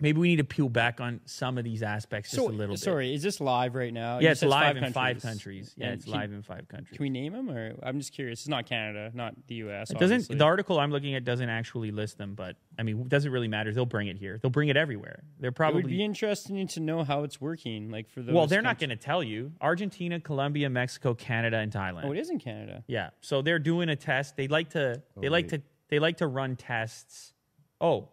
[0.00, 2.74] maybe we need to peel back on some of these aspects just so, a little
[2.74, 2.80] bit.
[2.80, 4.18] sorry, is this live right now?
[4.18, 5.74] yeah, it's said live in five countries.
[5.76, 6.96] Yeah, And it's can- live in five countries.
[6.96, 8.40] Can we name them, or I'm just curious?
[8.40, 9.90] It's not Canada, not the U.S.
[9.90, 13.08] It doesn't the article I'm looking at doesn't actually list them, but I mean, it
[13.08, 13.72] doesn't really matter.
[13.72, 14.38] They'll bring it here.
[14.40, 15.24] They'll bring it everywhere.
[15.40, 17.90] They're It probably would be interesting to know how it's working.
[17.90, 19.52] Like for the well, they're not going to tell you.
[19.60, 22.04] Argentina, Colombia, Mexico, Canada, and Thailand.
[22.04, 22.84] Oh, it is in Canada.
[22.86, 24.34] Yeah, so they're doing a test.
[24.34, 27.32] Oh, they like to they like to they like to run tests.
[27.80, 28.08] Oh,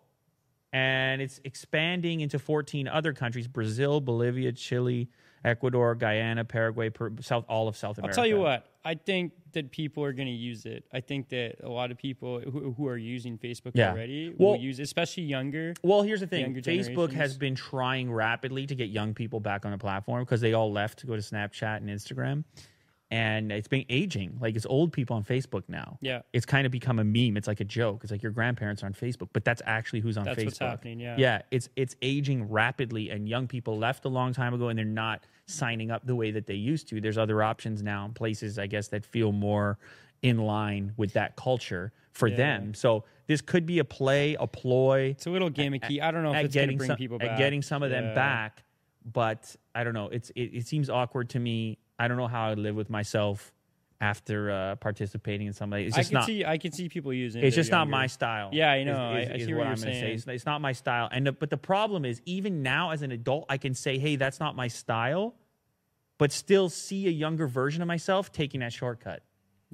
[0.76, 5.08] and it's expanding into 14 other countries: Brazil, Bolivia, Chile,
[5.46, 8.12] Ecuador, Guyana, Paraguay, South all of South America.
[8.20, 8.66] I'll tell you what.
[8.84, 10.84] I think that people are going to use it.
[10.94, 13.92] I think that a lot of people who, who are using Facebook Yeah.
[13.92, 15.74] already Well- will use, it, especially younger.
[15.82, 16.54] Well, here's the thing.
[16.56, 20.54] Facebook has been trying rapidly to get young people back on the platform because they
[20.54, 22.44] all left to go to Snapchat and Instagram.
[23.12, 24.38] And it's been aging.
[24.42, 26.00] Like it's old people on Facebook now.
[26.02, 26.22] Yeah.
[26.34, 27.38] It's kind of become a meme.
[27.38, 28.00] It's like a joke.
[28.04, 30.46] It's like your grandparents are on Facebook, but that's actually who's on That's Facebook.
[30.46, 31.16] what's happening, yeah.
[31.18, 31.42] Yeah.
[31.52, 35.28] It's it's aging rapidly and young people left a long time ago and they're not
[35.46, 37.00] signing up the way that they used to.
[37.00, 39.78] There's other options now, places I guess that feel more
[40.24, 42.38] in line with that culture for Yeah.
[42.38, 42.74] them.
[42.74, 46.02] So this could be a play, a ploy It's a little gimmicky.
[46.02, 47.38] I don't know if it's going to getting bring some people at back.
[47.38, 48.02] getting some of Yeah.
[48.02, 48.64] them back.
[49.14, 50.08] But I don't know.
[50.08, 51.78] It's it, it seems awkward to me.
[51.98, 53.52] I don't know how I'd live with myself
[54.02, 55.88] after uh, participating in some of it.
[55.88, 56.26] It's I can not.
[56.26, 56.44] see.
[56.44, 57.42] I can see people using.
[57.42, 57.48] it.
[57.48, 58.50] It's just not my style.
[58.52, 58.98] Yeah, I know.
[58.98, 60.00] I- Is, I is see what what I'm you're gonna say.
[60.02, 60.14] saying.
[60.16, 61.08] It's, it's not my style.
[61.12, 64.18] And the, but the problem is, even now as an adult, I can say, "Hey,
[64.18, 65.36] that's not my style,"
[66.18, 69.24] but still see a younger version of myself taking that shortcut.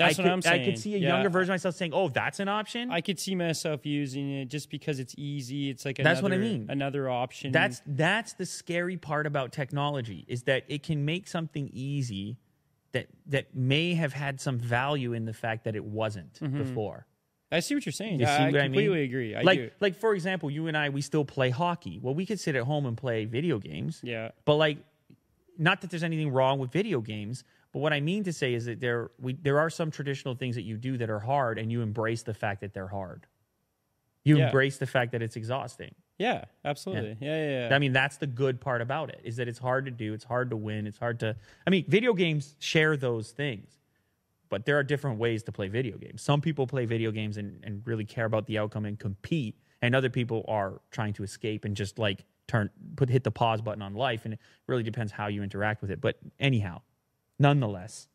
[0.02, 1.10] That's I what could, I'm I could see a Yeah.
[1.10, 4.46] younger version of myself saying, "Oh, that's an option." I could see myself using it
[4.46, 5.70] just because it's easy.
[5.70, 6.66] It's like That's another, what I mean.
[6.70, 7.52] Another option.
[7.52, 12.38] That's that's the scary part about technology is that it can make something easy
[12.92, 16.58] that that may have had some value in the fact that it wasn't mm-hmm.
[16.58, 17.08] before.
[17.52, 18.20] I see what you're saying.
[18.20, 19.04] You see I, what I completely mean?
[19.04, 19.36] agree.
[19.36, 19.70] I like do.
[19.80, 22.00] like for example, you and I we still play hockey.
[22.02, 24.00] Well, we could sit at home and play video games.
[24.04, 24.32] Yeah.
[24.46, 24.78] But like
[25.58, 28.66] not that there's anything wrong with video games, but what I mean to say is
[28.66, 31.72] that there we there are some traditional things that you do that are hard and
[31.72, 33.28] you embrace the fact that they're hard.
[34.24, 34.46] You Yeah.
[34.48, 35.96] embrace the fact that it's exhausting.
[36.20, 37.18] Yeah, absolutely.
[37.20, 37.76] Yeah, yeah, yeah.
[37.76, 40.24] I mean, that's the good part about it is that it's hard to do, it's
[40.26, 41.36] hard to win, it's hard to.
[41.66, 43.80] I mean, video games share those things,
[44.50, 46.22] but there are different ways to play video games.
[46.22, 49.96] Some people play video games and, and really care about the outcome and compete, and
[49.96, 53.82] other people are trying to escape and just like turn put hit the pause button
[53.82, 56.00] on life, and it really depends how you interact with it.
[56.00, 56.82] But anyhow,
[57.42, 58.08] nonetheless,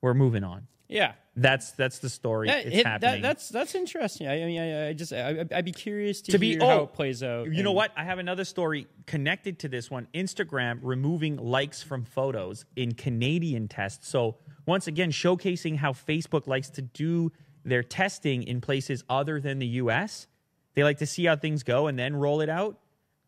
[0.00, 0.66] we're moving on.
[0.88, 1.14] yeah.
[1.34, 2.48] That's that's the story.
[2.48, 3.22] That, it's it- happening.
[3.22, 4.26] that, that's that's interesting.
[4.28, 6.68] I, I mean, I, I just I, I'd be curious to, To be- hear oh,
[6.68, 7.50] how it plays out.
[7.50, 7.90] You know what?
[7.96, 10.08] I have another story connected to this one.
[10.12, 14.08] Instagram removing likes from photos in Canadian tests.
[14.10, 14.36] So,
[14.66, 17.32] once again, showcasing how Facebook likes to do
[17.64, 20.26] their testing in places other than the US.
[20.74, 22.78] They like to see how things go and then roll it out.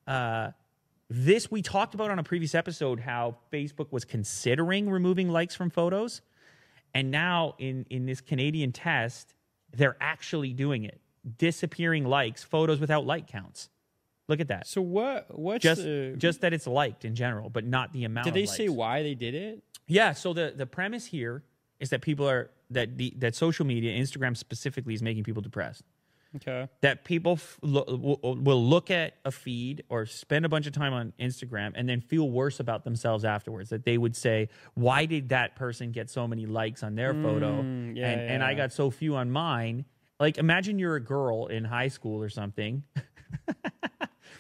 [0.07, 0.51] Uh,
[1.11, 5.71] this we talked about on a previous episode how Facebook was considering removing likes from
[5.71, 6.23] photos.
[6.95, 9.35] And now in in this Canadian test,
[9.73, 11.01] they're actually doing it.
[11.39, 13.71] Disappearing likes, photos without like counts.
[14.29, 14.67] Look at that.
[14.67, 15.39] So what?
[15.39, 18.25] What's Just the, just that it's liked in general, but not the amount.
[18.25, 19.63] did they say why they did it?
[19.87, 20.13] Yeah.
[20.13, 21.43] So the the premise here
[21.81, 25.83] is that people are that the that social media, Instagram specifically, is making people depressed.
[26.37, 26.69] Okay.
[26.81, 27.85] That people f- lo-
[28.23, 31.89] will will look at a feed or spend a bunch of time on Instagram and
[31.89, 33.71] then feel worse about themselves afterwards.
[33.71, 37.63] That they would say, "Why did that person get so many likes on their photo,
[37.63, 38.57] Mm, yeah, and and I yeah.
[38.57, 39.85] got so few on mine?"
[40.21, 42.83] Like, imagine you're a girl in high school or something.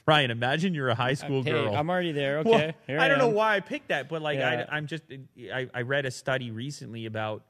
[0.07, 1.75] Ryan, imagine you're a high school Hey, girl.
[1.75, 2.39] I'm already there.
[2.41, 2.51] Okay.
[2.51, 3.35] Well, Here I don't know am.
[3.35, 4.67] why I picked that, but like Yeah.
[4.71, 5.03] I, I'm just
[5.53, 7.45] I, I read a study recently about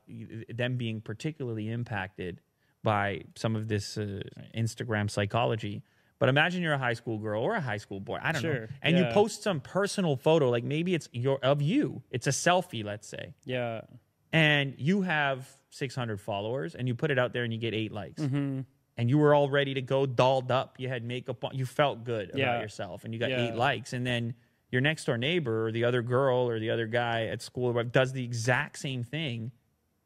[0.48, 2.40] them being particularly impacted
[2.84, 4.20] by some of this uh,
[4.56, 5.82] Instagram psychology.
[6.20, 8.52] But imagine you're a high school girl or a high school boy, I don't know,
[8.52, 12.30] Sure, and you post some personal photo, like maybe it's your of you, it's a
[12.30, 13.80] selfie, let's say, Yeah.
[14.32, 17.90] and you have 600 followers, and you put it out there and you get eight
[17.90, 18.22] likes.
[18.22, 18.60] Mm-hmm.
[18.96, 20.78] And you were all ready to go, dolled up.
[20.78, 21.50] You had makeup on.
[21.56, 22.60] You felt good about Yeah.
[22.60, 23.48] yourself, and you got Yeah.
[23.48, 23.92] eight likes.
[23.92, 24.34] And then
[24.70, 28.12] your next door neighbor or the other girl or the other guy at school does
[28.12, 29.50] the exact same thing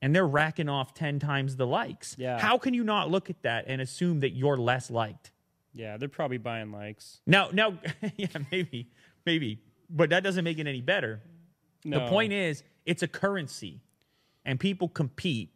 [0.00, 2.16] and they're racking off 10 times the likes.
[2.18, 2.38] Yeah.
[2.38, 5.32] How can you not look at that and assume that you're less liked?
[5.72, 5.96] Yeah.
[5.96, 7.20] They're probably buying likes.
[7.26, 7.78] Now, now,
[8.16, 8.90] yeah, maybe,
[9.26, 11.20] maybe, but that doesn't make it any better.
[11.84, 12.00] No.
[12.00, 13.80] The point is, it's a currency
[14.44, 15.50] and people compete,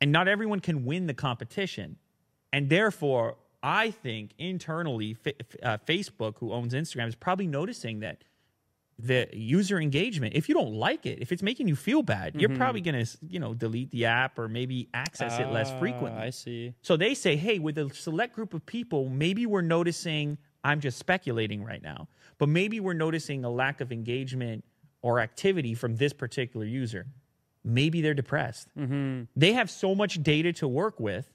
[0.00, 1.96] and not everyone can win the competition.
[2.52, 5.16] And therefore, I think internally,
[5.62, 8.22] uh, Facebook, who owns Instagram, is probably noticing that
[8.98, 12.48] the user engagement, if you don't like it, if it's making you feel bad, you're
[12.56, 16.20] probably going to, you know, delete the app or maybe access it less Ah, frequently.
[16.20, 16.72] I see.
[16.80, 20.98] So they say, hey, with a select group of people, maybe we're noticing, I'm just
[20.98, 24.64] speculating right now, but maybe we're noticing a lack of engagement
[25.02, 27.06] or activity from this particular user.
[27.64, 28.68] Maybe they're depressed.
[29.36, 31.30] They have so much data to work with.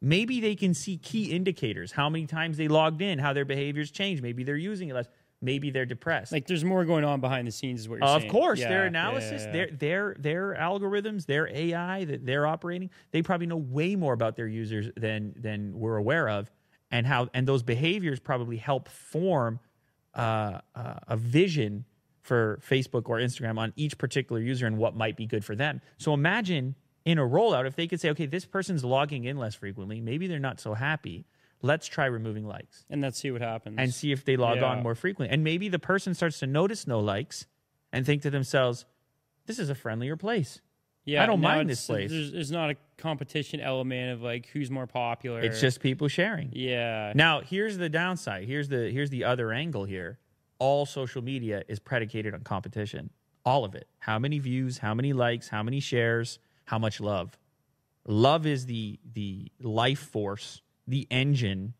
[0.00, 3.90] Maybe they can see key indicators, how many times they logged in, how their behaviors
[3.90, 4.20] change.
[4.22, 5.06] Maybe they're using it less.
[5.42, 6.32] Maybe they're depressed.
[6.32, 8.30] Like there's more going on behind the scenes, is what you're Of saying.
[8.30, 9.52] Of course, Yeah, their analysis, yeah, yeah.
[9.52, 14.36] their their their algorithms, their AI that they're operating, they probably know way more about
[14.36, 16.50] their users than than we're aware of,
[16.90, 19.58] and how and those behaviors probably help form
[20.14, 21.84] uh, uh, a vision
[22.20, 25.80] for Facebook or Instagram on each particular user and what might be good for them.
[25.98, 29.56] So imagine in a rollout if they could say, okay, this person's logging in less
[29.56, 31.24] frequently, maybe they're not so happy.
[31.62, 33.76] Let's try removing likes and let's see what happens.
[33.78, 34.64] and see if they log Yeah.
[34.64, 35.32] on more frequently.
[35.32, 37.46] And maybe the person starts to notice no likes
[37.92, 38.84] and think to themselves,
[39.46, 40.60] this is a friendlier place.
[41.04, 42.10] yeah, I don't mind this place.
[42.10, 45.40] There's, there's not a competition element of like who's more popular.
[45.40, 46.50] It's just people sharing.
[46.52, 48.44] yeah, Now, here's the downside.
[48.44, 50.18] Here's the here's the other angle here.
[50.58, 53.10] All social media is predicated on competition.
[53.44, 53.88] All of it.
[53.98, 57.36] How many views, how many likes, how many shares, how much love.
[58.06, 61.74] Love is the the life force, the engine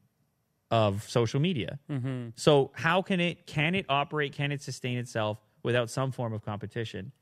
[0.70, 1.78] of social media.
[1.90, 2.28] Mm-hmm.
[2.34, 4.32] So how can it can it operate?
[4.32, 7.12] Can it sustain itself without some form of competition?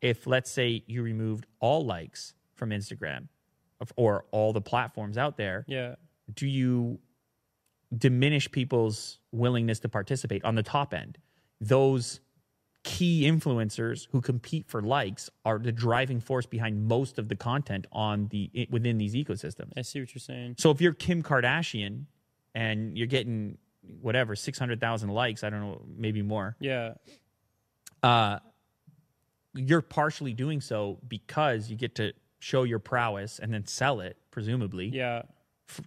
[0.00, 3.28] If let's say you removed all likes from Instagram
[3.96, 5.96] or all the platforms out there, yeah,
[6.32, 6.98] do you
[7.96, 11.18] diminish people's willingness to participate on the top end?
[11.60, 12.20] Those
[12.84, 17.86] key influencers who compete for likes are the driving force behind most of the content
[17.90, 19.72] on the within these ecosystems.
[19.76, 20.54] I see what you're saying.
[20.58, 22.04] So if you're Kim Kardashian
[22.54, 23.58] and you're getting
[24.00, 26.56] whatever 600,000 likes, I don't know, maybe more.
[26.60, 26.94] Yeah.
[28.02, 28.38] Uh
[29.54, 34.16] you're partially doing so because you get to show your prowess and then sell it
[34.30, 35.22] presumably Yeah.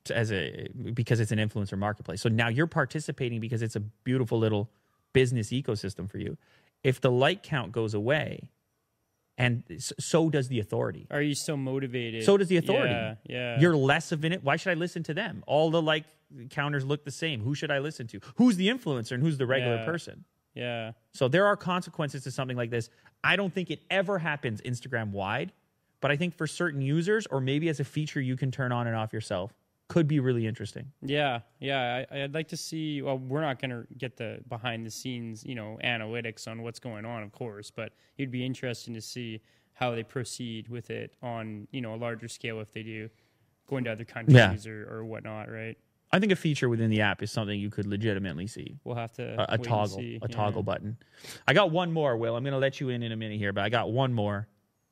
[0.09, 2.21] as a because it's an influencer marketplace.
[2.21, 4.69] So now you're participating because it's a beautiful little
[5.13, 6.37] business ecosystem for you.
[6.83, 8.51] If the like count goes away,
[9.37, 9.63] and
[9.99, 11.05] so does the authority.
[11.11, 12.23] Are you so motivated?
[12.23, 12.89] So does the authority.
[12.93, 13.15] Yeah.
[13.27, 13.59] Yeah.
[13.59, 14.43] You're less of in it.
[14.43, 15.43] Why should I listen to them?
[15.45, 16.05] All the like
[16.49, 17.41] counters look the same.
[17.41, 18.19] Who should I listen to?
[18.35, 19.85] Who's the influencer and who's the regular Yeah.
[19.85, 20.25] person?
[20.55, 20.93] yeah.
[21.13, 22.89] So there are consequences to something like this.
[23.23, 25.51] I don't think it ever happens Instagram wide,
[26.01, 28.87] but I think for certain users, or maybe as a feature you can turn on
[28.87, 29.53] and off yourself,
[29.89, 30.91] could be really interesting.
[31.01, 32.03] Yeah, yeah.
[32.11, 33.01] I, I'd like to see.
[33.01, 36.79] Well, we're not going to get the behind the scenes, you know, analytics on what's
[36.79, 37.71] going on, of course.
[37.71, 39.41] But it'd be interesting to see
[39.73, 43.09] how they proceed with it on, you know, a larger scale if they do
[43.69, 45.49] going to other countries or, or whatnot.
[45.49, 45.77] Right?
[46.11, 48.77] I think a feature within the app is something you could legitimately see.
[48.85, 50.19] We'll have to A, a toggle, see.
[50.21, 50.35] a Yeah.
[50.35, 50.97] toggle button.
[51.47, 52.35] I got one more, Will.
[52.35, 54.47] I'm going to let you in in a minute here, but I got one more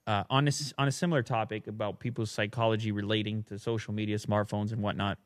[0.08, 4.72] uh, on this on a similar topic about people's psychology relating to social media, smartphones,
[4.72, 5.18] and whatnot.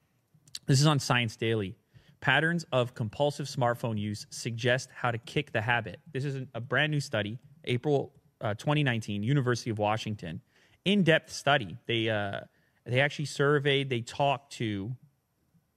[0.65, 1.75] This is on Science Daily.
[2.21, 5.99] Patterns of compulsive smartphone use suggest how to kick the habit.
[6.11, 8.11] This is a brand new study, April
[8.41, 10.41] uh, 2019, University of Washington.
[10.85, 11.77] In-depth study.
[11.85, 12.41] They uh,
[12.85, 13.89] they actually surveyed.
[13.89, 14.95] They talked to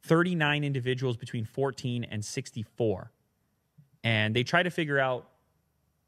[0.04, 3.10] 39 individuals between 14 and 64,
[4.04, 5.28] and they tried to figure out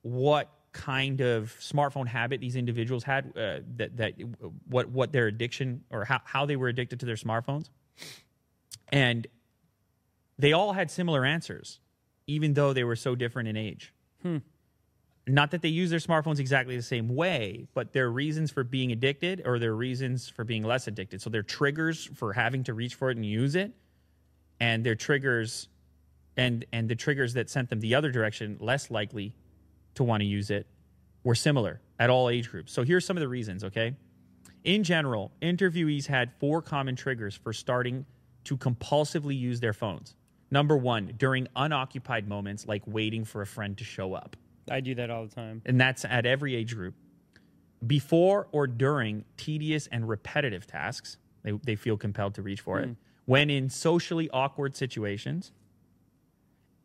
[0.02, 3.32] what kind of smartphone habit these individuals had.
[3.34, 4.12] Uh, that that
[4.68, 7.70] what what their addiction or how how they were addicted to their smartphones
[8.88, 9.26] and
[10.38, 11.80] they all had similar answers,
[12.26, 13.92] even though they were so different in age.
[15.26, 18.92] Not that they use their smartphones exactly the same way, but their reasons for being
[18.92, 21.22] addicted or their reasons for being less addicted.
[21.22, 23.72] So their triggers for having to reach for it and use it,
[24.60, 25.68] and their triggers,
[26.36, 29.34] and and the triggers that sent them the other direction, less likely
[29.94, 30.66] to want to use it,
[31.22, 32.72] were similar at all age groups.
[32.72, 33.64] So here's some of the reasons.
[33.64, 33.94] Okay.
[34.64, 38.06] In general, interviewees had four common triggers for starting
[38.44, 40.16] to compulsively use their phones.
[40.50, 44.36] Number one, during unoccupied moments like waiting for a friend to show up.
[44.70, 45.62] I do that all the time.
[45.66, 46.94] And that's at every age group.
[47.86, 52.88] Before or during tedious and repetitive tasks, they, they feel compelled to reach for it.
[52.88, 52.96] Mm.
[53.26, 55.52] When in socially awkward situations,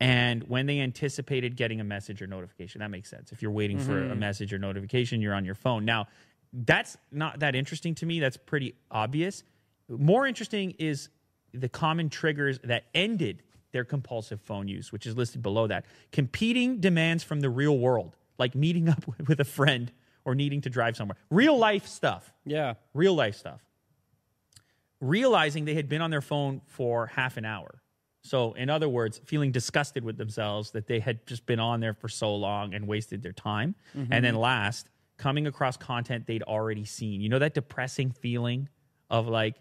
[0.00, 2.80] and when they anticipated getting a message or notification.
[2.80, 3.32] That makes sense.
[3.32, 4.18] If you're waiting for a mm-hmm.
[4.18, 5.84] message or notification, you're on your phone.
[5.84, 6.08] Now,
[6.52, 8.18] that's not that interesting to me.
[8.18, 9.44] That's pretty obvious.
[9.88, 11.10] More interesting is
[11.52, 15.84] the common triggers that ended their compulsive phone use, which is listed below that.
[16.12, 19.92] Competing demands from the real world, like meeting up with a friend
[20.24, 21.16] or needing to drive somewhere.
[21.30, 22.74] Real life stuff Yeah.
[22.94, 23.60] real life stuff.
[25.00, 27.79] Realizing they had been on their phone for half an hour.
[28.22, 31.94] So, in other words, feeling disgusted with themselves that they had just been on there
[31.94, 33.74] for so long and wasted their time.
[33.94, 34.42] And then mm-hmm.
[34.42, 37.20] last, coming across content they'd already seen.
[37.20, 38.68] You know that depressing feeling
[39.10, 39.56] of like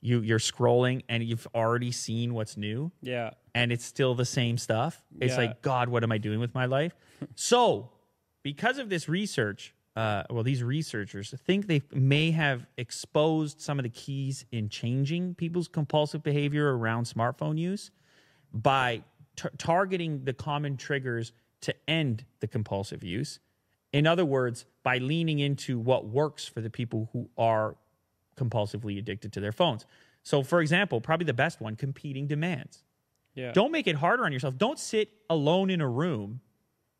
[0.00, 3.30] you you're scrolling and you've already seen what's new Yeah.
[3.54, 5.02] and it's still the same stuff.
[5.20, 5.38] It's Yeah.
[5.38, 6.94] like, God, what am I doing with my life?
[7.34, 7.90] so,
[8.42, 13.82] because of this research, uh, well, these researchers think they may have exposed some of
[13.82, 17.90] the keys in changing people's compulsive behavior around smartphone use
[18.54, 19.02] by
[19.36, 23.38] t- targeting the common triggers to end the compulsive use.
[23.92, 27.76] In other words, by leaning into what works for the people who are
[28.36, 29.84] compulsively addicted to their phones.
[30.22, 32.82] So, for example, probably the best one competing demands.
[33.34, 33.52] Yeah.
[33.52, 34.56] Don't make it harder on yourself.
[34.56, 36.40] Don't sit alone in a room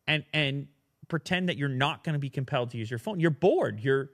[0.06, 0.68] and and
[1.08, 3.20] pretend that you're not going to be compelled to use your phone.
[3.20, 3.80] You're bored.
[3.80, 4.10] You're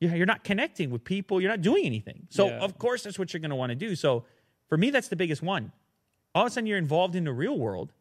[0.00, 1.40] you're you're not connecting with people.
[1.40, 2.26] You're not doing anything.
[2.30, 2.58] So Yeah.
[2.60, 3.94] of course that's what you're going to want to do.
[3.94, 4.24] So
[4.68, 5.72] for me, that's the biggest one.
[6.34, 7.92] All of a sudden, you're involved in the real world.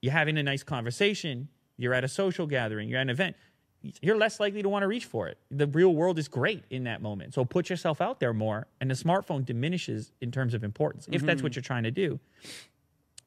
[0.00, 1.48] You're having a nice conversation.
[1.76, 2.88] You're at a social gathering.
[2.88, 3.36] You're at an event.
[4.00, 5.38] You're less likely to want to reach for it.
[5.50, 7.34] The real world is great in that moment.
[7.34, 11.22] So put yourself out there more, and the smartphone diminishes in terms of importance if
[11.22, 12.20] that's what you're trying to do.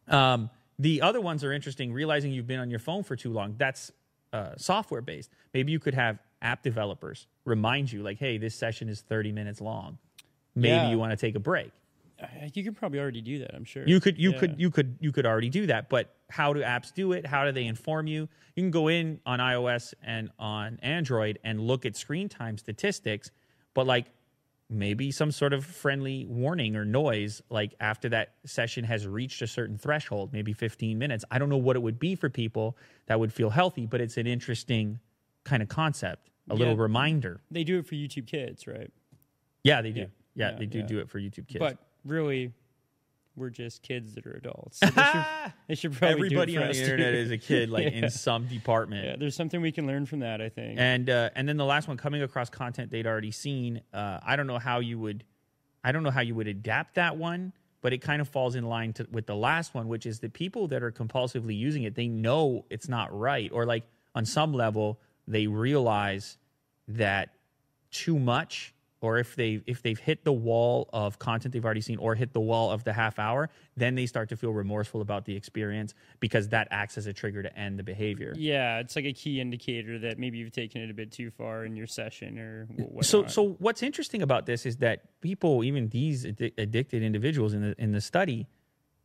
[0.08, 1.92] Um, the other ones are interesting.
[1.92, 3.56] Realizing you've been on your phone for too long.
[3.58, 3.92] That's
[4.36, 5.30] uh, software based.
[5.54, 9.62] Maybe you could have app developers remind you, like, "Hey, this session is 30 minutes
[9.62, 9.98] long.
[10.56, 10.90] Maybe Yeah.
[10.92, 11.72] you want to take a break."
[12.54, 13.54] You could probably already do that.
[13.54, 13.86] I'm sure.
[13.86, 14.40] You could, you Yeah.
[14.40, 15.90] could, you could, you could already do that.
[15.90, 17.26] But how do apps do it?
[17.26, 18.30] How do they inform you?
[18.56, 23.32] You can go in on iOS and on Android and look at screen time statistics.
[23.74, 24.06] But like
[24.70, 29.48] maybe some sort of friendly warning or noise like after that session has reached a
[29.48, 33.20] certain threshold maybe 15 minutes i don't know what it would be for people that
[33.20, 35.00] would feel healthy but it's an interesting
[35.44, 38.92] kind of concept a little reminder They do it for YouTube Kids, right?
[39.64, 40.06] yeah they do Yeah.
[40.36, 40.86] yeah, Yeah, they do yeah.
[40.86, 42.52] do it for youtube kids But really,
[43.38, 44.80] we're just kids that are adults.
[44.80, 45.26] So they, should,
[45.68, 47.20] they should probably everybody do it for on the internet too.
[47.20, 48.06] is a kid like Yeah.
[48.06, 50.42] in some department Yeah, there's something we can learn from that.
[50.42, 50.80] I think.
[50.80, 53.82] And uh, and then the last one coming across content they'd already seen.
[53.94, 55.24] Uh, I don't know how you would,
[55.84, 58.64] I don't know how you would adapt that one, but it kind of falls in
[58.66, 61.96] line to, with the last one, which is the people that are compulsively using it.
[61.96, 63.84] They know it's not right, or like
[64.14, 66.38] on some level they realize
[66.88, 67.30] that
[67.90, 71.98] too much, or if they if they've hit the wall of content they've already seen,
[72.00, 75.26] or hit the wall of the half hour, then they start to feel remorseful about
[75.26, 78.34] the experience because that acts as a trigger to end the behavior.
[78.38, 81.66] yeah, it's like a key indicator that maybe you've taken it a bit too far
[81.66, 83.06] in your session or whatnot.
[83.06, 87.62] so so what's interesting about this is that people even these addi- addicted individuals in
[87.62, 88.48] the in the study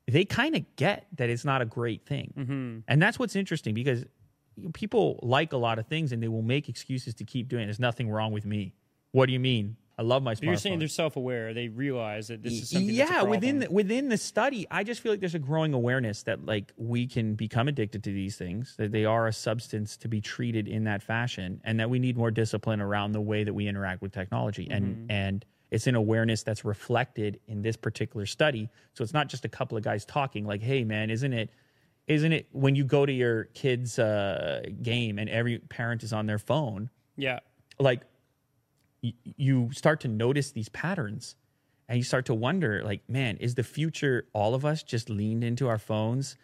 [0.07, 2.79] they kind of get that it's not a great thing Mm-hmm.
[2.89, 4.05] and that's what's interesting because
[4.73, 7.67] people like a lot of things and they will make excuses to keep doing it
[7.67, 8.73] there's nothing wrong with me
[9.13, 11.53] what do you mean i love my smartphone you're saying they're self-aware.
[11.53, 12.89] They realize that this is something.
[12.89, 16.47] yeah within the, within the study i just feel like there's a growing awareness that
[16.47, 20.21] like we can become addicted to these things that they are a substance to be
[20.21, 23.67] treated in that fashion and that we need more discipline around the way that we
[23.69, 25.11] interact with technology and Mm-hmm.
[25.11, 29.49] and it's an awareness that's reflected in this particular study so it's not just a
[29.49, 31.51] couple of guys talking like hey man isn't it
[32.07, 36.27] isn't it when you go to your kid's uh, game and every parent is on
[36.27, 37.39] their phone yeah.
[37.79, 38.01] like
[39.03, 41.37] y- you start to notice these patterns
[41.89, 45.43] and you start to wonder like man is the future all of us just leaned
[45.45, 46.37] into our phones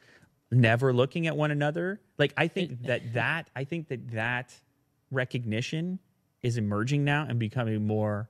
[0.51, 4.55] never looking at one another like i think that that i think that that
[5.11, 5.99] recognition
[6.43, 8.29] is emerging now and becoming more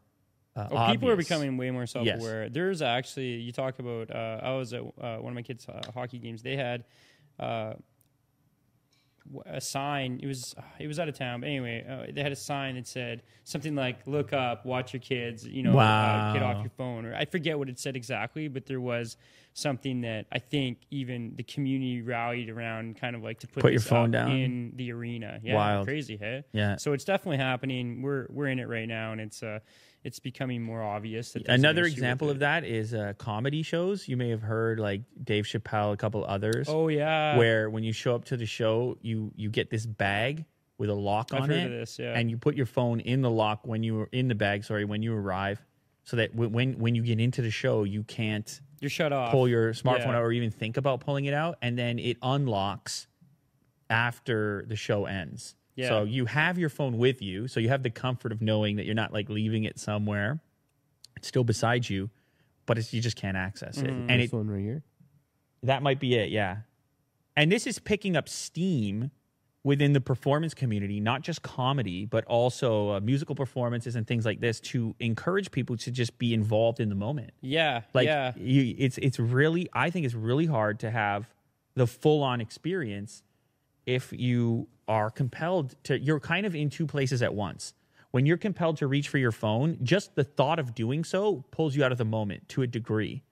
[0.54, 2.48] uh, Oh, people are becoming way more self-aware.
[2.48, 4.10] There's actually you talk about.
[4.10, 6.42] Uh, I was at uh, one of my kids' uh, hockey games.
[6.42, 6.84] They had
[7.38, 7.74] uh,
[9.46, 10.20] a sign.
[10.22, 12.86] It was it was out of town, but anyway, uh, they had a sign that
[12.86, 17.04] said something like "Look up, watch your kids." You know, uh, get off your phone.
[17.06, 19.16] Or I forget what it said exactly, but there was
[19.52, 23.72] something that I think even the community rallied around, kind of like to put, Put
[23.72, 24.30] your phone down?
[24.32, 25.40] in the arena.
[25.42, 25.86] Yeah, Wild.
[25.86, 26.44] crazy, hey?
[26.52, 26.76] Yeah.
[26.76, 28.02] So it's definitely happening.
[28.02, 29.60] We're we're in it right now, and it's uh
[30.06, 34.06] it's becoming more obvious that there's an Another example of that is uh, comedy shows.
[34.06, 36.68] You may have heard like Dave Chappelle, a couple others.
[36.68, 40.44] Oh yeah, where when you show up to the show, you you get this bag
[40.78, 42.16] with a lock I've on heard it, of this, yeah.
[42.18, 44.62] and you put your phone in the lock when you are in the bag.
[44.62, 45.60] Sorry, when you arrive,
[46.04, 49.32] so that w- when when you get into the show, you can't you're shut off.
[49.32, 50.16] pull your smartphone Yeah.
[50.18, 53.08] out or even think about pulling it out, and then it unlocks
[53.90, 55.56] after the show ends.
[55.76, 55.88] Yeah.
[55.88, 58.86] So you have your phone with you, so you have the comfort of knowing that
[58.86, 60.40] you're not like leaving it somewhere.
[61.16, 62.10] It's still beside you,
[62.66, 64.82] but it's, you just can't access it, and it this one right here.
[65.62, 66.58] that might be it, yeah.
[67.36, 69.10] And this is picking up steam
[69.64, 74.40] within the performance community, not just comedy, but also uh, musical performances and things like
[74.40, 77.32] this to encourage people to just be involved in the moment.
[77.40, 81.28] Yeah, Like yeah, you, it's it's really I think it's really hard to have
[81.74, 83.22] the full on experience
[83.86, 87.74] if you are compelled to you're kind of in two places at once.
[88.12, 91.76] When you're compelled to reach for your phone, just the thought of doing so pulls
[91.76, 93.22] you out of the moment to a degree.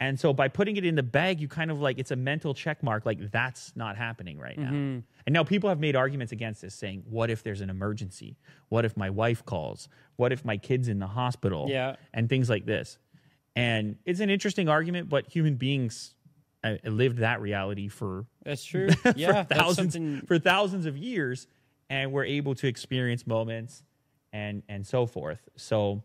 [0.00, 2.52] And so by putting it in the bag, you kind of like it's a mental
[2.52, 4.70] check mark, like that's not happening right now.
[4.70, 5.00] Mm-hmm.
[5.26, 8.36] And now people have made arguments against this, saying, What if there's an emergency?
[8.70, 9.88] What if my wife calls?
[10.16, 11.66] What if my kid's in the hospital?
[11.68, 11.96] Yeah.
[12.12, 12.98] And things like this.
[13.56, 16.13] And it's an interesting argument, but human beings
[16.64, 18.88] uh, lived that reality for that's true.
[19.16, 20.26] Yeah, for that's thousands something.
[20.26, 21.46] for thousands of years,
[21.90, 23.82] and we're able to experience moments
[24.32, 25.48] and and so forth.
[25.56, 26.02] So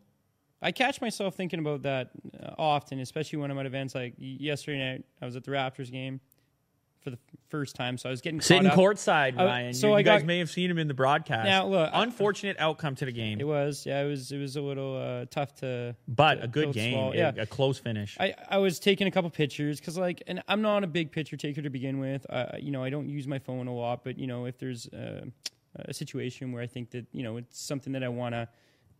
[0.61, 2.09] I catch myself thinking about that
[2.41, 3.95] uh, often, especially when I'm at events.
[3.95, 6.19] Like yesterday night, I was at the Raptors game
[7.01, 7.17] for the
[7.49, 8.79] first time, so I was getting sitting caught up.
[8.79, 9.73] courtside, I- Ryan.
[9.73, 11.45] so you, I you guys got- may have seen him in the broadcast.
[11.45, 14.55] Now, look, I- unfortunate outcome to the game, It was, yeah, it was, it was
[14.57, 18.17] a little uh, tough to, but to a good game, a- Yeah, a, close finish.
[18.19, 21.37] I, I was taking a couple pictures because like and I'm not a big picture
[21.37, 22.25] taker to begin with.
[22.29, 24.87] Uh, you know I don't use my phone a lot, but you know if there's
[24.89, 25.25] uh,
[25.75, 28.49] a situation where I think that you know it's something that I want to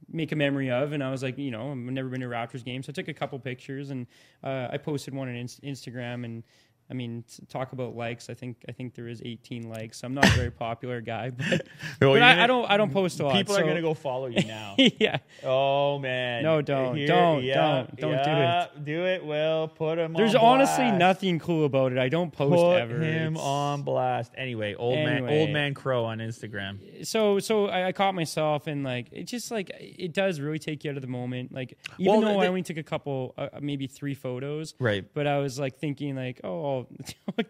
[0.07, 2.29] make a memory of, and I was like you know I've never been to a
[2.29, 4.07] Raptors game, so I took a couple pictures and
[4.43, 6.43] uh, I posted one on Inst- Instagram and.
[6.91, 8.29] I mean, talk about likes.
[8.29, 10.03] I think I think there is 18 likes.
[10.03, 11.67] I'm not a very popular guy, but,
[12.01, 13.35] Well, but I, I don't I don't post a lot.
[13.35, 14.75] People are gonna go follow you now.
[14.77, 15.17] yeah.
[15.43, 16.43] oh man.
[16.43, 18.85] No, don't, don't, don't, don't do it.
[18.85, 19.25] Do it.
[19.25, 20.13] Will put him.
[20.13, 20.97] There's on honestly blast.
[20.99, 21.97] nothing cool about it.
[21.97, 22.99] I don't post Put ever.
[22.99, 24.31] him It's- on blast.
[24.37, 27.05] Anyway, old man, old man crow on Instagram.
[27.05, 30.83] so so I, I caught myself and like it just like it does really take
[30.83, 33.33] you out of the moment like even Well, though the- i only took a couple
[33.37, 35.05] uh, maybe three photos Right.
[35.13, 36.78] but i was like thinking like oh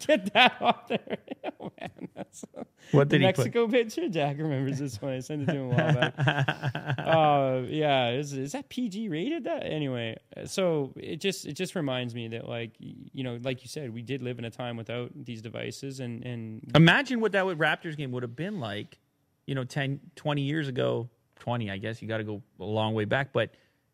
[0.08, 1.18] Get that off there
[1.60, 2.46] oh man that's
[2.92, 3.38] What the did he put?
[3.40, 6.14] mexico picture jack remembers this one i sent it to him a while back
[7.00, 10.16] uh yeah is, is that pg rated that anyway
[10.46, 14.02] so it just it just reminds me that like you know like you said we
[14.02, 17.98] did live in a time without these devices and and Imagine what that would, Raptors
[17.98, 19.00] game would have been like,
[19.46, 21.10] you know, 10, 20 years ago.
[21.40, 22.02] 20, I guess.
[22.02, 23.52] You got to go a long way back, but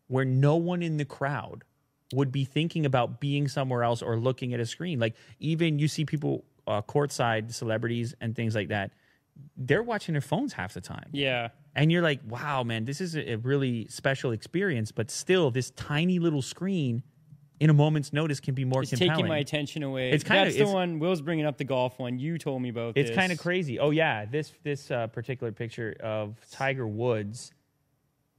[0.08, 1.64] where no one in the crowd
[2.12, 4.98] would be thinking about being somewhere else or looking at a screen.
[5.00, 8.92] Like, even you see people uh, courtside, celebrities, and things like that,
[9.56, 11.08] they're watching their phones half the time.
[11.12, 15.70] yeah And you're like, wow, man, this is a really special experience, but still, this
[15.72, 17.02] tiny little screen
[17.58, 19.14] in a moment's notice can be more it's compelling.
[19.14, 20.10] taking my attention away.
[20.10, 20.98] It's kinda- That's the it's- one.
[20.98, 22.18] Will's bringing up the golf one.
[22.18, 22.96] You told me about.
[22.96, 23.78] It's kind of crazy.
[23.78, 27.52] Oh yeah, this this uh, particular picture of Tiger Woods,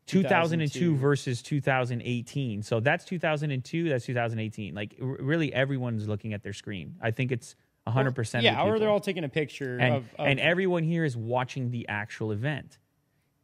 [0.08, 0.96] 2002 2002.
[0.96, 2.64] versus 2018.
[2.64, 3.90] So that's 2002.
[3.90, 4.74] That's 2018.
[4.74, 6.96] Like r- really, everyone's looking at their screen.
[7.02, 8.16] I think it's 100.
[8.16, 11.16] percent Yeah, or they're all taking a picture and of, of and everyone here is
[11.16, 12.80] watching the actual event,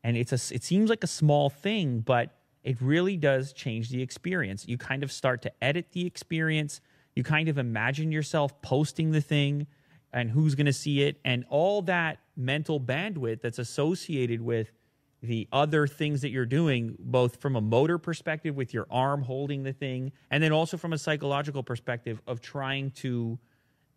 [0.04, 4.02] and it's a it seems like a small thing, but it really does change the
[4.02, 4.66] experience.
[4.68, 6.82] You kind of start to edit the experience.
[7.16, 9.68] You kind of imagine yourself posting the thing,
[10.12, 14.72] and who's going to see it, and all that mental bandwidth that's associated with
[15.24, 19.64] the other things that you're doing, both from a motor perspective with your arm holding
[19.64, 23.40] the thing, and then also from a psychological perspective of trying to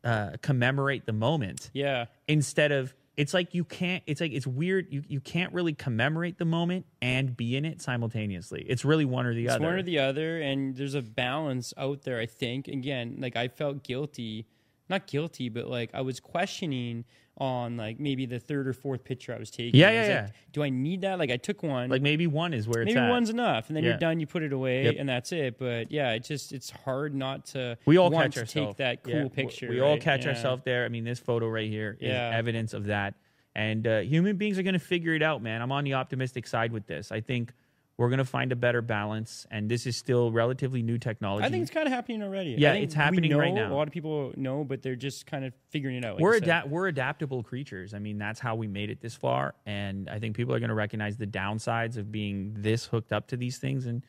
[0.04, 2.04] uh, commemorate the moment yeah.
[2.28, 6.38] instead of it's like you can't it's like it's weird you, you can't really commemorate
[6.38, 9.74] the moment and be in it simultaneously it's really one or the It's other one
[9.74, 12.20] or the other, and there's a balance out there.
[12.20, 14.46] I think again, like I felt guilty,
[14.88, 17.04] not guilty, but like I was questioning
[17.38, 19.78] on like maybe the third or fourth picture I was taking.
[19.78, 20.28] Yeah, I yeah, like, yeah.
[20.52, 21.18] Do I need that?
[21.18, 21.90] Like I took one.
[21.90, 23.10] like maybe one is where it's maybe at.
[23.10, 23.90] one's enough, and then Yeah.
[23.90, 24.20] you're done.
[24.20, 24.94] You put it away, Yep.
[24.98, 25.58] and that's it.
[25.58, 27.76] But yeah, it just it's hard not to.
[27.84, 29.68] we all catch ourselves take that cool Yeah, we- picture.
[29.68, 30.00] we all right?
[30.00, 30.30] catch Yeah.
[30.30, 32.30] ourselves there i mean this photo right here is Yeah.
[32.34, 33.14] evidence of that
[33.54, 36.46] and uh, human beings are going to figure it out man i'm on the optimistic
[36.46, 37.52] side with this i think
[37.98, 41.50] we're going to find a better balance and this is still relatively new technology I
[41.50, 42.56] think it's kind of happening already.
[42.58, 43.72] Yeah, it's happening right now.
[43.72, 46.14] A lot of people know, but they're just kind of figuring it out.
[46.14, 47.94] like we're adapt we're adaptable creatures.
[47.94, 50.68] I mean, that's how we made it this far, and I think people are going
[50.68, 54.04] to recognize the downsides of being this hooked up to these things, and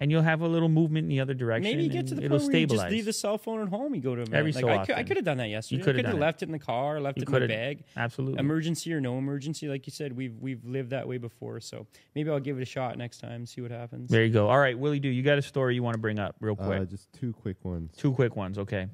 [0.00, 1.70] and you'll have a little movement in the other direction.
[1.70, 2.84] Maybe you get to the it'll point where you stabilize.
[2.84, 3.94] just leave the cell phone at home.
[3.94, 4.86] You go to a Every like, so I often.
[4.86, 5.82] Could, I could have done that yesterday.
[5.82, 7.84] could I could have left it in the car, left You it in my bag.
[7.96, 8.40] Absolutely.
[8.40, 11.60] Emergency or no emergency, like you said, we've we've lived that way before.
[11.60, 14.10] So maybe I'll give it a shot next time, see what happens.
[14.10, 14.48] there you go.
[14.48, 16.80] All right, Willie, do you got a story you want to bring up real quick?
[16.80, 17.94] Uh, just two quick ones.
[17.96, 18.88] Two quick ones, okay.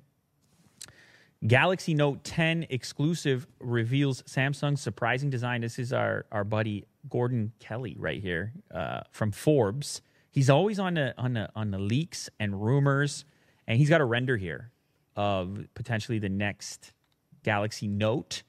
[1.46, 5.60] Galaxy Note 10 exclusive reveals Samsung's surprising design.
[5.60, 10.02] This is our our buddy Gordon Kelly right here uh, from Forbes.
[10.36, 13.24] He's always on the on the on the leaks and rumors,
[13.66, 14.70] and he's got a render here
[15.16, 16.92] of potentially the next
[17.42, 18.42] Galaxy Note.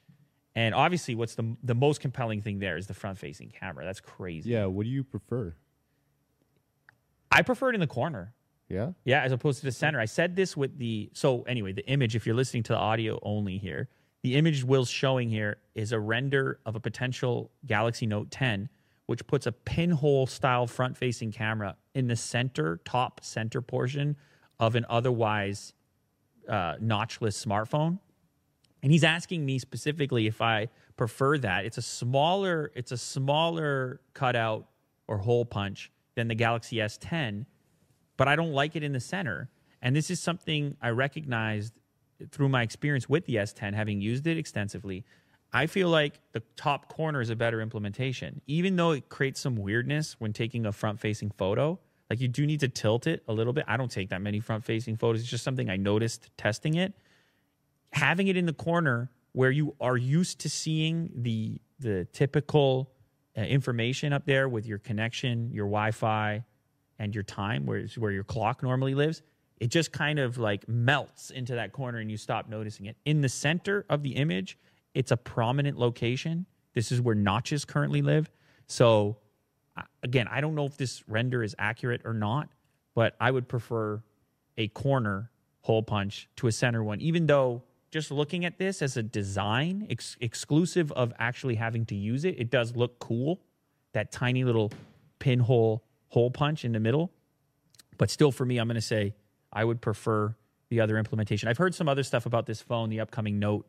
[0.53, 3.85] And obviously, what's the the most compelling thing there is the front facing camera.
[3.85, 4.49] That's crazy.
[4.49, 5.55] Yeah, what do you prefer?
[7.31, 8.33] I prefer it in the corner.
[8.67, 9.97] Yeah, Yeah, as opposed to the center.
[9.97, 13.17] I said this with the so anyway, the image, if you're listening to the audio
[13.21, 13.87] only here,
[14.23, 18.67] the image Will's showing here is a render of a potential Galaxy Note 10,
[19.07, 24.15] which puts a pinhole style front facing camera in the center, top center portion
[24.59, 25.73] of an otherwise
[26.47, 27.99] uh, notchless smartphone.
[28.83, 31.65] And he's asking me specifically if I prefer that.
[31.65, 34.67] It's a smaller, it's a smaller cutout
[35.07, 37.45] or hole punch than the Galaxy S10
[38.17, 39.49] but I don't like it in the center.
[39.81, 41.79] And this is something I recognized
[42.31, 45.05] through my experience with the S10, having used it extensively.
[45.53, 49.55] I feel like the top corner is a better implementation, even though it creates some
[49.55, 51.79] weirdness when taking a front facing photo.
[52.09, 53.65] Like you do need to tilt it a little bit.
[53.67, 55.21] I don't take that many front facing photos.
[55.21, 56.93] It's just something I noticed testing it.
[57.91, 62.91] Having it in the corner where you are used to seeing the the typical
[63.37, 66.43] uh, information up there with your connection, your Wi-Fi,
[66.97, 69.21] and your time, where where your clock normally lives,
[69.59, 72.97] it just kind of like melts into that corner and you stop noticing it.
[73.05, 74.57] In the center of the image,
[74.97, 76.47] it's a prominent location.
[76.73, 78.31] This is where notches currently live.
[78.65, 79.17] So,
[80.01, 82.49] again, I don't know if this render is accurate or not,
[82.95, 84.01] but I would prefer
[84.57, 85.29] a corner
[85.61, 89.85] hole punch to a center one, even though just looking at this as a design
[89.87, 93.39] ex- exclusive of actually having to use it, it does look cool.
[93.93, 94.71] That tiny little
[95.19, 97.11] pinhole hole punch in the middle.
[97.99, 99.13] But still, for me, I'm going to say
[99.53, 100.35] I would prefer
[100.69, 101.49] the other implementation.
[101.49, 103.67] I've heard some other stuff about this phone, the upcoming Note,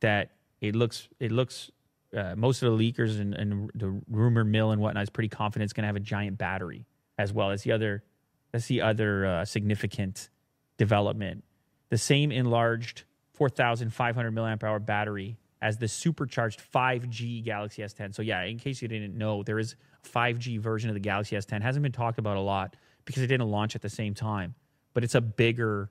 [0.00, 0.32] that
[0.68, 1.70] it looks it looks
[2.16, 5.64] uh, most of the leakers and, and the rumor mill and whatnot is pretty confident
[5.64, 6.86] it's going to have a giant battery
[7.18, 8.04] as well as the other.
[8.52, 10.30] That's the other uh, significant
[10.76, 11.44] development.
[11.90, 13.04] The same enlarged
[13.34, 18.14] 4,500 milliamp hour battery as the supercharged 5G Galaxy S10.
[18.14, 21.36] So yeah, in case you didn't know, there is a 5G version of the Galaxy
[21.36, 21.62] S10.
[21.62, 24.54] Hasn't been talked about a lot because it didn't launch at the same time,
[24.92, 25.90] but it's a bigger,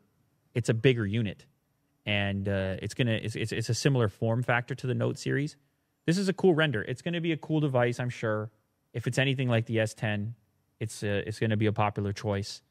[0.53, 1.45] it's a bigger unit,
[2.05, 5.55] and uh, it's gonna it's, it's it's a similar form factor to the Note series.
[6.05, 6.81] This is a cool render.
[6.81, 8.51] It's to be a cool device, I'm sure.
[8.93, 10.33] If it's anything like the S10,
[10.79, 12.61] it's uh, it's to be a popular choice.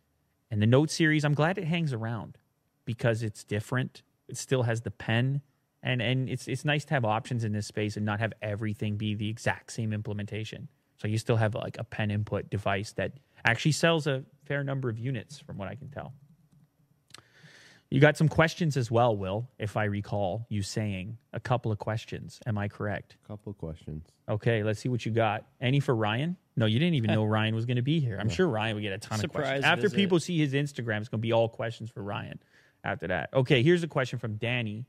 [0.50, 2.36] And the Note series, I'm glad it hangs around
[2.84, 4.02] because it's different.
[4.28, 5.40] It still has the pen,
[5.82, 8.96] and and it's it's nice to have options in this space and not have everything
[8.96, 10.68] be the exact same implementation.
[10.96, 13.12] So you still have like a pen input device that
[13.44, 16.12] actually sells a fair number of units, from what I can tell.
[17.92, 21.78] You got some questions as well, Will, if I recall you saying a couple of
[21.78, 22.40] questions.
[22.46, 23.18] Am I correct?
[23.22, 24.06] A couple of questions.
[24.26, 25.44] Okay, let's see what you got.
[25.60, 26.38] Any for Ryan?
[26.56, 28.16] No, you didn't even know Ryan was going to be here.
[28.18, 29.62] I'm sure Ryan would get a ton of questions.
[29.62, 29.96] After visit.
[29.96, 32.38] people see his Instagram, it's going to be all questions for Ryan
[32.82, 33.28] after that.
[33.34, 34.86] Okay, here's a question from Danny.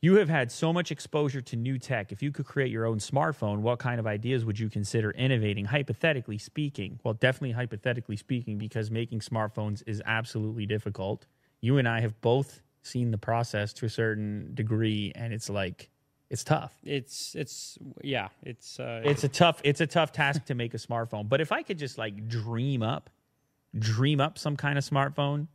[0.00, 2.10] You have had so much exposure to new tech.
[2.10, 5.66] If you could create your own smartphone, what kind of ideas would you consider innovating,
[5.66, 7.00] hypothetically speaking?
[7.04, 11.26] Well, definitely hypothetically speaking, because making smartphones is absolutely difficult.
[11.60, 15.90] You and I have both seen the process to a certain degree, and it's like,
[16.30, 16.72] it's tough.
[16.84, 18.28] It's it's yeah.
[18.42, 21.28] It's uh, It's a tough it's a tough task to make a smartphone.
[21.28, 23.10] But if I could just like dream up
[23.78, 25.48] dream up some kind of smartphone,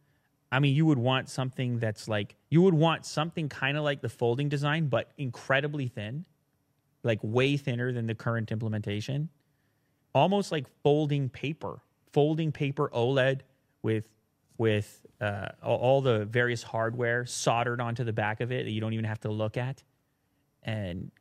[0.51, 4.01] I mean you would want something that's like you would want something kind of like
[4.01, 6.25] the folding design but incredibly thin.
[7.03, 9.29] Like way thinner than the current implementation.
[10.13, 11.79] Almost like folding paper.
[12.11, 13.41] Folding paper OLED
[13.81, 14.05] with
[14.57, 18.93] with uh, all- the various hardware soldered onto the back of it that you don't
[18.93, 19.83] even have to look at.
[20.63, 21.11] And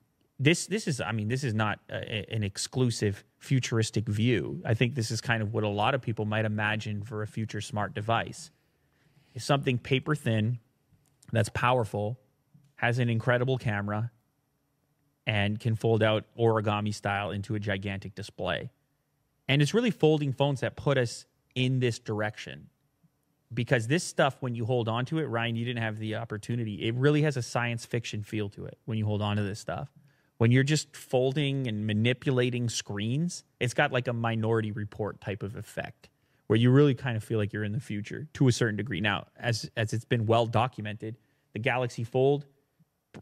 [0.41, 4.61] this this is i mean this is not a, an exclusive futuristic view.
[4.65, 7.27] I think this is kind of what a lot of people might imagine for a
[7.27, 8.51] future smart device.
[9.37, 10.59] Something paper thin
[11.33, 12.19] that's powerful
[12.77, 14.11] has an incredible camera
[15.27, 18.71] and can fold out origami style into a gigantic display.
[19.49, 22.69] And it's really folding phones that put us in this direction
[23.55, 26.87] because this stuff when you hold on to it ryan you didn't have the opportunity.
[26.87, 29.61] It really has a science fiction feel to it when you hold on to this
[29.61, 29.89] stuff.
[30.39, 35.57] When you're just folding and manipulating screens it's got like a minority report type of
[35.57, 36.09] effect
[36.47, 39.01] where you really kind of feel like you're in the future to a certain degree.
[39.01, 41.17] Now as as it's been well documented
[41.53, 42.47] the galaxy fold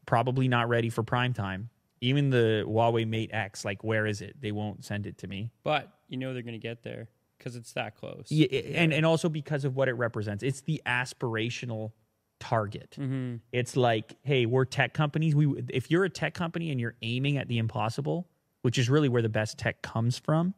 [0.06, 1.68] probably not ready for prime time.
[2.00, 4.36] Even the huawei mate x like where is it?
[4.40, 5.50] They won't send it to me.
[5.62, 7.08] But you know they're gonna get there
[7.42, 8.26] because it's that close.
[8.30, 10.42] yeah, and and also because of what it represents.
[10.42, 11.92] It's the aspirational
[12.40, 12.96] target.
[12.98, 13.36] Mm-hmm.
[13.52, 15.34] It's like, hey, we're tech companies.
[15.34, 18.28] We if you're a tech company and you're aiming at the impossible,
[18.62, 20.54] which is really where the best tech comes from,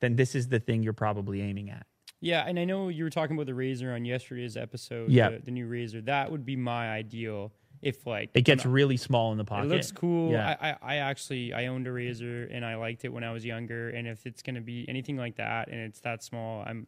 [0.00, 1.86] then this is the thing you're probably aiming at.
[2.20, 5.10] Yeah, and I know you were talking about the Razr on yesterday's episode.
[5.10, 5.30] Yeah.
[5.30, 6.04] the, the new Razr.
[6.06, 7.52] That would be my ideal.
[7.84, 9.66] If like It gets I'm- really small in the pocket.
[9.66, 10.32] It looks cool.
[10.32, 10.56] Yeah.
[10.60, 13.44] I, I, I actually I owned a Razr and I liked it when I was
[13.44, 13.90] younger.
[13.90, 16.86] And if it's gonna be anything like that and it's that small, I'm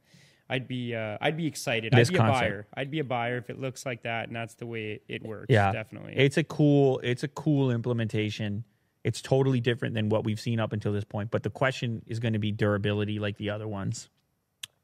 [0.48, 1.92] I'd be uh, I'd be excited.
[1.92, 2.38] This I'd be concept.
[2.38, 2.66] a buyer.
[2.74, 5.22] I'd be a buyer if it looks like that and that's the way it, it
[5.24, 5.46] works.
[5.48, 6.14] yeah, definitely.
[6.16, 7.00] It's a cool.
[7.02, 8.64] It's a cool implementation.
[9.04, 11.30] It's totally different than what we've seen up until this point.
[11.30, 14.08] But the question is going to be durability, like the other ones,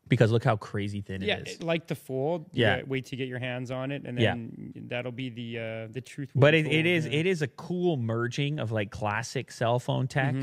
[0.09, 1.63] because look how crazy thin yeah, it is.
[1.63, 2.47] like the fold.
[2.53, 2.83] you Yeah.
[2.87, 4.33] wait to get your hands on it, and Yeah.
[4.35, 6.31] then that'll be the uh, the truth.
[6.35, 7.13] but it, it is yeah.
[7.21, 10.35] it is a cool merging of like classic cell phone tech,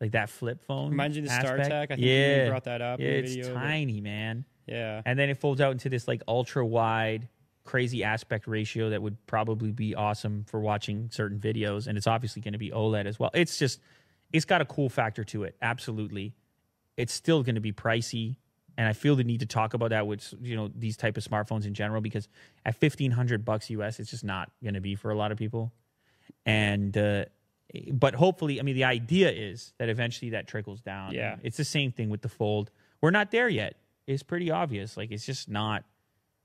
[0.00, 0.92] like that flip phone.
[0.92, 1.70] You of the aspect.
[1.70, 1.72] StarTAC.
[1.72, 4.44] I think you yeah, brought that up Yeah, the it's video, but- tiny, man.
[4.66, 7.28] Yeah, And then it folds out into this like ultra wide,
[7.62, 11.86] crazy aspect ratio that would probably be awesome for watching certain videos.
[11.86, 13.30] And it's obviously going to be OLED as well.
[13.32, 13.80] It's just,
[14.32, 15.54] it's got a cool factor to it.
[15.62, 16.34] Absolutely.
[16.96, 18.38] It's still going to be pricey.
[18.78, 21.24] And I feel the need to talk about that with you know these type of
[21.24, 22.28] smartphones in general because
[22.64, 25.38] at fifteen hundred bucks US, it's just not going to be for a lot of
[25.38, 25.72] people.
[26.44, 27.24] And uh,
[27.92, 31.12] but hopefully, I mean, the idea is that eventually that trickles down.
[31.12, 31.36] Yeah.
[31.42, 32.70] it's the same thing with the fold.
[33.00, 33.76] We're not there yet.
[34.06, 34.96] It's pretty obvious.
[34.96, 35.84] Like it's just not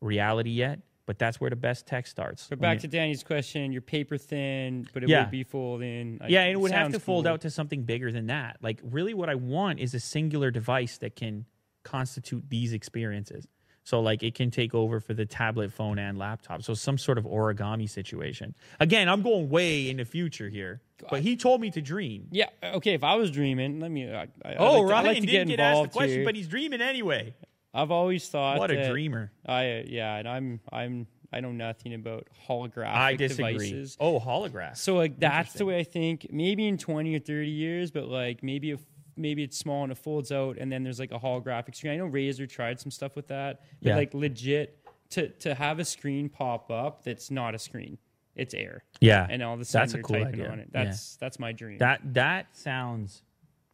[0.02, 0.80] reality yet.
[1.08, 2.48] But that's where the best tech starts.
[2.48, 5.22] But back to Danny's question, you're paper thin, but it Yeah.
[5.24, 6.20] would be folding.
[6.22, 7.34] Like, yeah, and it would have to fold cool.
[7.34, 8.58] out to something bigger than that.
[8.62, 11.48] Like, really, what I want is a singular device that can
[11.84, 13.48] constitute these experiences.
[13.84, 16.62] So like it can take over for the tablet, phone, and laptop.
[16.62, 18.54] So some sort of origami situation.
[18.80, 22.28] Again, I'm going way in the future here, but he told me to dream.
[22.32, 22.50] Yeah.
[22.64, 22.94] Okay.
[22.94, 24.14] If I was dreaming, let me.
[24.14, 26.26] I, I, Oh, like to, like to didn't get get asked the question, here.
[26.26, 27.34] but he's dreaming anyway.
[27.74, 29.32] I've always thought What a dreamer!
[29.48, 33.54] I yeah, and I'm I'm I know nothing about holographic I disagree.
[33.54, 33.98] devices.
[34.00, 34.76] Oh, holograph.
[34.78, 36.28] So like that's the way I think.
[36.30, 38.82] Maybe in twenty or thirty years, but like maybe if
[39.18, 41.94] maybe it's small and it folds out, and then there's like a holographic screen.
[41.94, 43.96] I know Razer tried some stuff with that, but Yeah.
[43.96, 44.78] like legit
[45.12, 47.98] to to have a screen pop up that's not a screen,
[48.36, 50.52] it's air, yeah, and all the a sudden that's a you're cool typing idea.
[50.52, 50.70] on it.
[50.74, 50.84] Yeah.
[50.86, 51.78] That's that's my dream.
[51.80, 53.24] that that sounds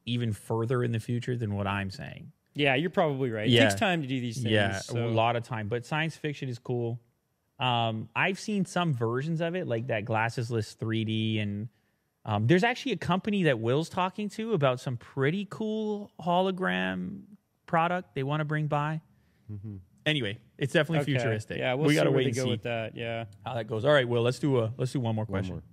[0.06, 2.32] even further in the future than what I'm saying.
[2.56, 3.48] yeah, you're probably right.
[3.50, 3.62] Yeah.
[3.62, 4.52] It takes time to do these things.
[4.52, 5.68] Yeah, so- a lot of time.
[5.68, 7.00] But science fiction is cool.
[7.60, 11.70] Um, I've seen some versions of it, like that glassesless 3D, and
[12.28, 17.22] um, there's actually a company that Will's talking to about some pretty cool hologram
[17.66, 19.02] product they want to bring by.
[20.06, 21.14] Anyway, it's definitely Okay.
[21.20, 21.58] futuristic.
[21.58, 22.96] Yeah, we'll we gotta wait they and go see with that.
[22.96, 23.26] Yeah.
[23.46, 23.84] how that goes.
[23.86, 25.56] All right, Will, let's do a let's do one more One question.
[25.56, 25.64] more.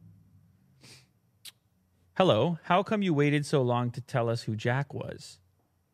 [2.17, 5.39] Hello, how come you waited so long to tell us who Jack was?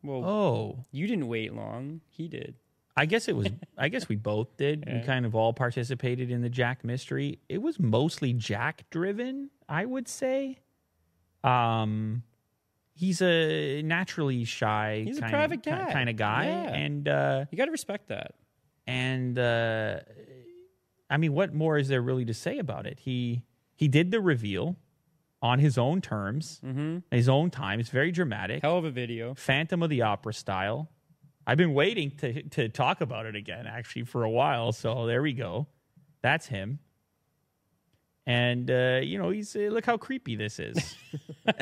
[0.03, 2.01] Well, Oh, you didn't wait long.
[2.09, 2.55] He did.
[2.95, 3.47] I guess it was.
[3.77, 4.83] I guess we both did.
[4.91, 7.39] We kind of all participated in the Jack mystery.
[7.49, 10.57] It was mostly Jack driven, I would say.
[11.43, 12.23] Um,
[12.93, 15.03] he's a naturally shy.
[15.05, 15.91] He's a private of, guy.
[15.91, 16.73] kind of guy, Yeah.
[16.73, 18.35] and uh, You got to respect that.
[18.85, 19.99] and uh,
[21.09, 22.99] I mean, what more is there really to say about it?
[22.99, 23.43] He
[23.75, 24.75] he did the reveal
[25.41, 26.99] on his own terms, Mm-hmm.
[27.09, 27.79] his own time.
[27.79, 28.61] It's very dramatic.
[28.61, 29.33] Hell of a video.
[29.33, 30.89] Phantom of the Opera style.
[31.47, 34.71] I've been waiting to to talk about it again actually for a while.
[34.73, 35.67] So there we go.
[36.21, 36.79] That's him.
[38.27, 40.95] And uh, you know, he's uh, look how creepy this is.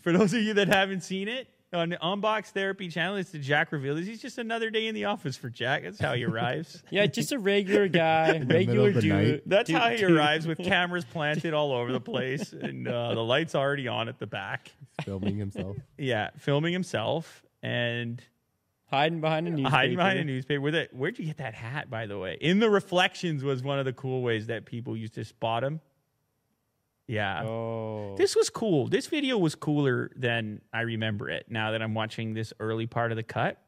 [0.00, 3.38] for those of you that haven't seen it on the Unbox Therapy channel, it's the
[3.38, 3.96] Jack reveal.
[3.96, 5.82] He's just another day in the office for Jack.
[5.84, 6.82] That's how he arrives.
[6.90, 9.04] Yeah, just a regular guy, regular dude.
[9.04, 9.42] night.
[9.46, 10.10] That's dude- how he dude.
[10.10, 14.18] arrives with cameras planted all over the place and uh, the lights already on at
[14.18, 14.70] the back.
[14.98, 15.76] He's Filming himself.
[15.96, 18.22] Yeah, filming himself and
[18.92, 19.70] hiding behind a newspaper.
[19.76, 20.60] hiding behind a newspaper.
[20.60, 22.36] Where the, where'd you get that hat, by the way?
[22.40, 25.80] In the reflections was one of the cool ways that people used to spot him.
[27.08, 27.42] Yeah.
[27.44, 28.86] Oh, This was cool.
[28.88, 33.10] This video was cooler than I remember it now that I'm watching this early part
[33.10, 33.58] of the cut.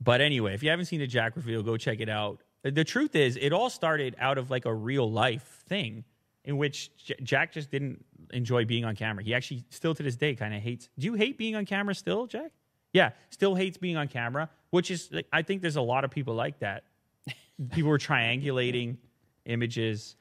[0.00, 2.42] But anyway, if you haven't seen the Jack reveal, go check it out.
[2.62, 6.04] The truth is, it all started out of like a real life thing
[6.44, 9.22] in which J- Jack just didn't enjoy being on camera.
[9.24, 10.88] He actually, still to this day, kind of hates.
[10.98, 12.52] Do you hate being on camera still, Jack?
[12.94, 16.10] Yeah, still hates being on camera, which is, like, I think there's a lot of
[16.10, 16.84] people like that.
[17.72, 18.96] people were triangulating
[19.44, 20.16] images.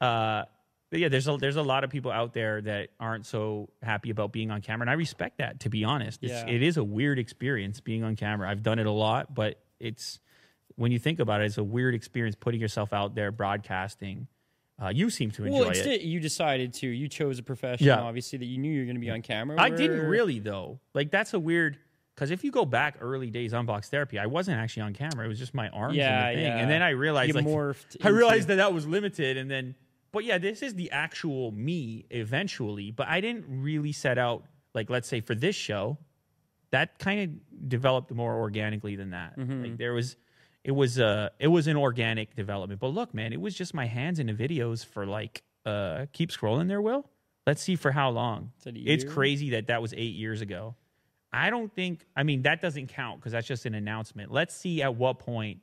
[0.00, 0.44] Uh,
[0.90, 4.10] but yeah, there's a there's a lot of people out there that aren't so happy
[4.10, 5.60] about being on camera, and I respect that.
[5.60, 6.46] To be honest, it's, Yeah.
[6.46, 8.48] it is a weird experience being on camera.
[8.50, 10.20] I've done it a lot, but it's
[10.76, 14.26] when you think about it, it's a weird experience putting yourself out there broadcasting.
[14.82, 16.00] Uh, you seem to enjoy well, it.
[16.02, 16.88] you decided to.
[16.88, 18.00] You chose a profession, Yeah.
[18.00, 19.58] obviously, that you knew you were going to be on camera.
[19.58, 20.78] I didn't really though.
[20.92, 21.78] Like that's a weird
[22.14, 25.24] because if you go back early days unbox therapy, I wasn't actually on camera.
[25.24, 26.52] It was just my arms Yeah, and the thing.
[26.52, 26.58] yeah.
[26.58, 29.36] And then I realized You like morphed I realized into- that that was limited.
[29.36, 29.74] And then,
[30.12, 32.90] but yeah, this is the actual me eventually.
[32.90, 34.44] But I didn't really set out
[34.74, 35.98] like let's say for this show,
[36.70, 39.38] that kind of developed more organically than that.
[39.38, 39.62] Mm-hmm.
[39.62, 40.16] Like there was.
[40.64, 42.78] It was uh it was an organic development.
[42.80, 46.30] But look, man, it was just my hands in the videos for like uh keep
[46.30, 47.04] scrolling there, Will.
[47.48, 48.52] Let's see for how long.
[48.58, 49.12] Is that a It's year?
[49.12, 50.76] crazy that that was eight years ago.
[51.32, 52.06] I don't think.
[52.16, 54.30] I mean, that doesn't count because that's just an announcement.
[54.30, 55.60] Let's see at what point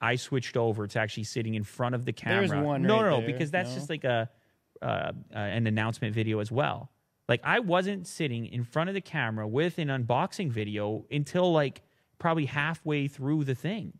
[0.00, 2.48] I switched over to actually sitting in front of the camera.
[2.48, 3.74] There's one no, right no, no, because that's No?
[3.76, 4.30] just like a
[4.80, 6.90] uh, uh, an announcement video as well.
[7.28, 11.82] Like I wasn't sitting in front of the camera with an unboxing video until like
[12.18, 13.92] probably halfway through the thing,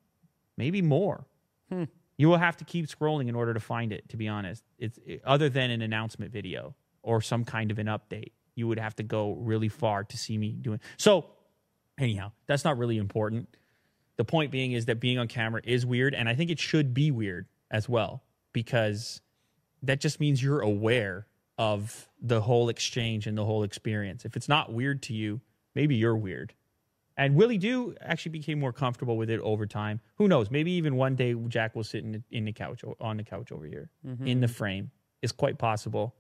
[0.57, 1.27] maybe more.
[1.71, 1.85] Hmm.
[2.17, 4.09] You will have to keep scrolling in order to find it.
[4.11, 7.87] To be honest, it's it, other than an announcement video or some kind of an
[7.87, 8.33] update.
[8.55, 10.81] You would have to go really far to see me doing.
[10.97, 11.27] So,
[11.99, 13.49] anyhow, that's not really important.
[14.17, 16.93] The point being is that being on camera is weird, and I think it should
[16.93, 18.23] be weird as well
[18.53, 19.21] because
[19.83, 21.27] that just means you're aware
[21.59, 24.25] of the whole exchange and the whole experience.
[24.25, 25.41] If it's not weird to you,
[25.75, 26.55] maybe you're weird.
[27.17, 30.01] And Willie Do actually became more comfortable with it over time.
[30.17, 30.51] Who knows?
[30.51, 33.53] Maybe even one day Jack will sit in the, in the couch on the couch
[33.53, 34.27] over here mm-hmm.
[34.27, 34.91] in the frame.
[35.21, 36.15] It's quite possible.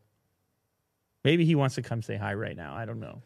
[1.24, 2.74] Maybe he wants to come say hi right now.
[2.74, 3.22] I don't know.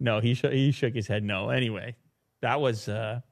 [0.00, 1.50] No, he sh- he shook his head no.
[1.50, 1.96] Anyway,
[2.40, 3.22] that was a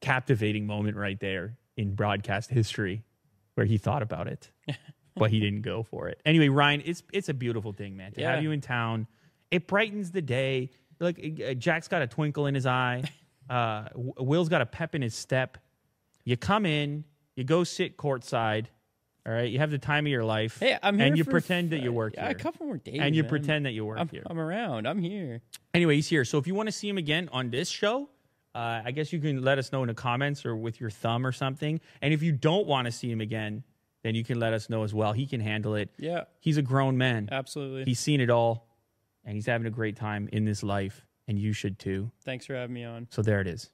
[0.00, 3.02] captivating moment right there in broadcast history
[3.54, 4.50] where he thought about it,
[5.16, 6.20] but he didn't go for it.
[6.24, 8.12] Anyway, Ryan, it's it's a beautiful thing, man.
[8.12, 8.34] To Yeah.
[8.34, 9.06] have you in town,
[9.50, 10.70] it brightens the day.
[11.00, 13.02] Look, uh, Jack's got a twinkle in his eye.
[13.50, 15.56] Uh, Will's got a pep in his step.
[16.22, 17.04] You come in,
[17.34, 18.66] you go sit courtside.
[19.28, 20.58] All right, you have the time of your life.
[20.58, 22.30] Hey, I'm here and you for pretend that you work yeah, here.
[22.30, 23.28] a couple more days, and you man.
[23.28, 24.22] pretend that you work I'm, here.
[24.24, 24.88] I'm around.
[24.88, 25.42] I'm here.
[25.74, 26.24] Anyway, he's here.
[26.24, 28.08] So if you want to see him again on this show,
[28.54, 31.26] uh, I guess you can let us know in the comments or with your thumb
[31.26, 31.78] or something.
[32.00, 33.64] And if you don't want to see him again,
[34.02, 35.12] then you can let us know as well.
[35.12, 35.90] He can handle it.
[35.98, 37.28] Yeah, He's a grown man.
[37.30, 37.84] absolutely.
[37.84, 38.66] He's seen it all,
[39.26, 42.10] and he's having a great time in this life, and you should too.
[42.24, 43.08] Thanks for having me on.
[43.10, 43.68] So there it is.